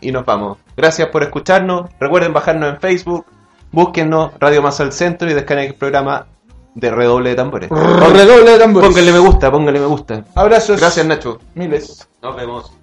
[0.00, 0.58] Y nos vamos.
[0.76, 1.90] Gracias por escucharnos.
[2.00, 3.26] Recuerden bajarnos en Facebook.
[3.70, 6.26] Búsquennos Radio Más al Centro y descarguen el programa
[6.74, 7.68] de redoble de tambores.
[7.68, 8.88] Redoble de tambores.
[8.88, 10.24] Pónganle me gusta, pónganle me gusta.
[10.34, 10.80] Abrazos.
[10.80, 11.38] Gracias, Nacho.
[11.54, 12.08] Miles.
[12.22, 12.77] Nos vemos.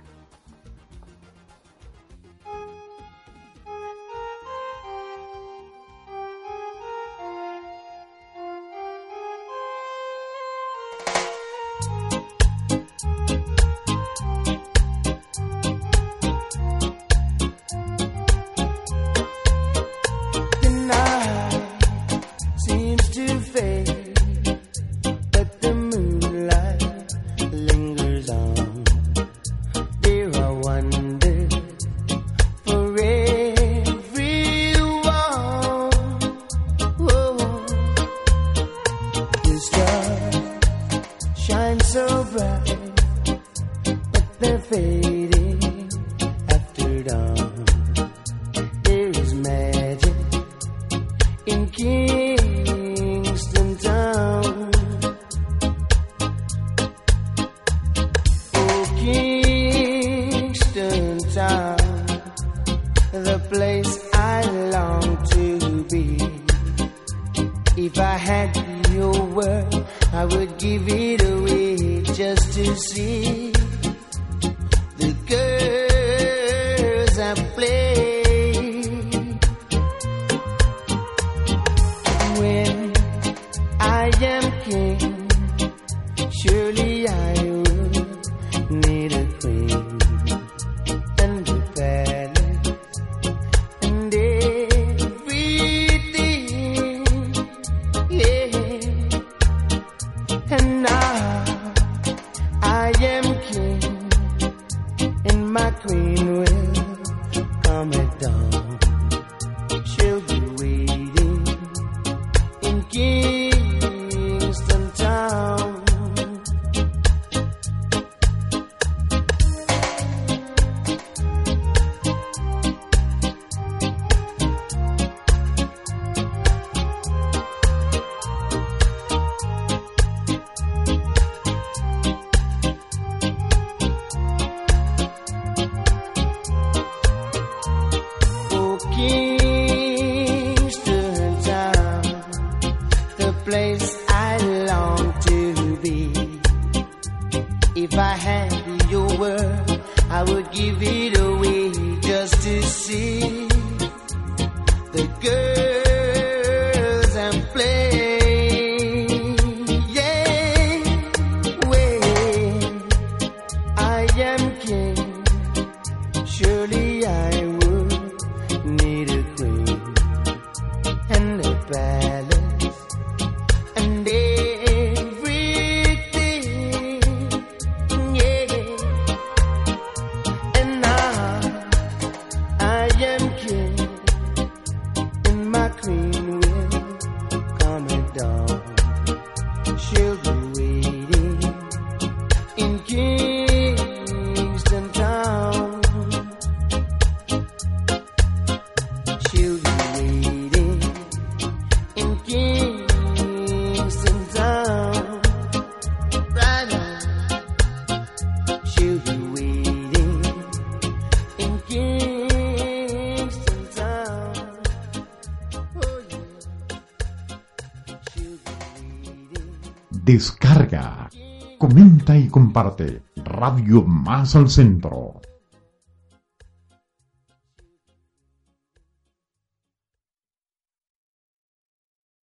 [223.46, 225.15] radio más al centro.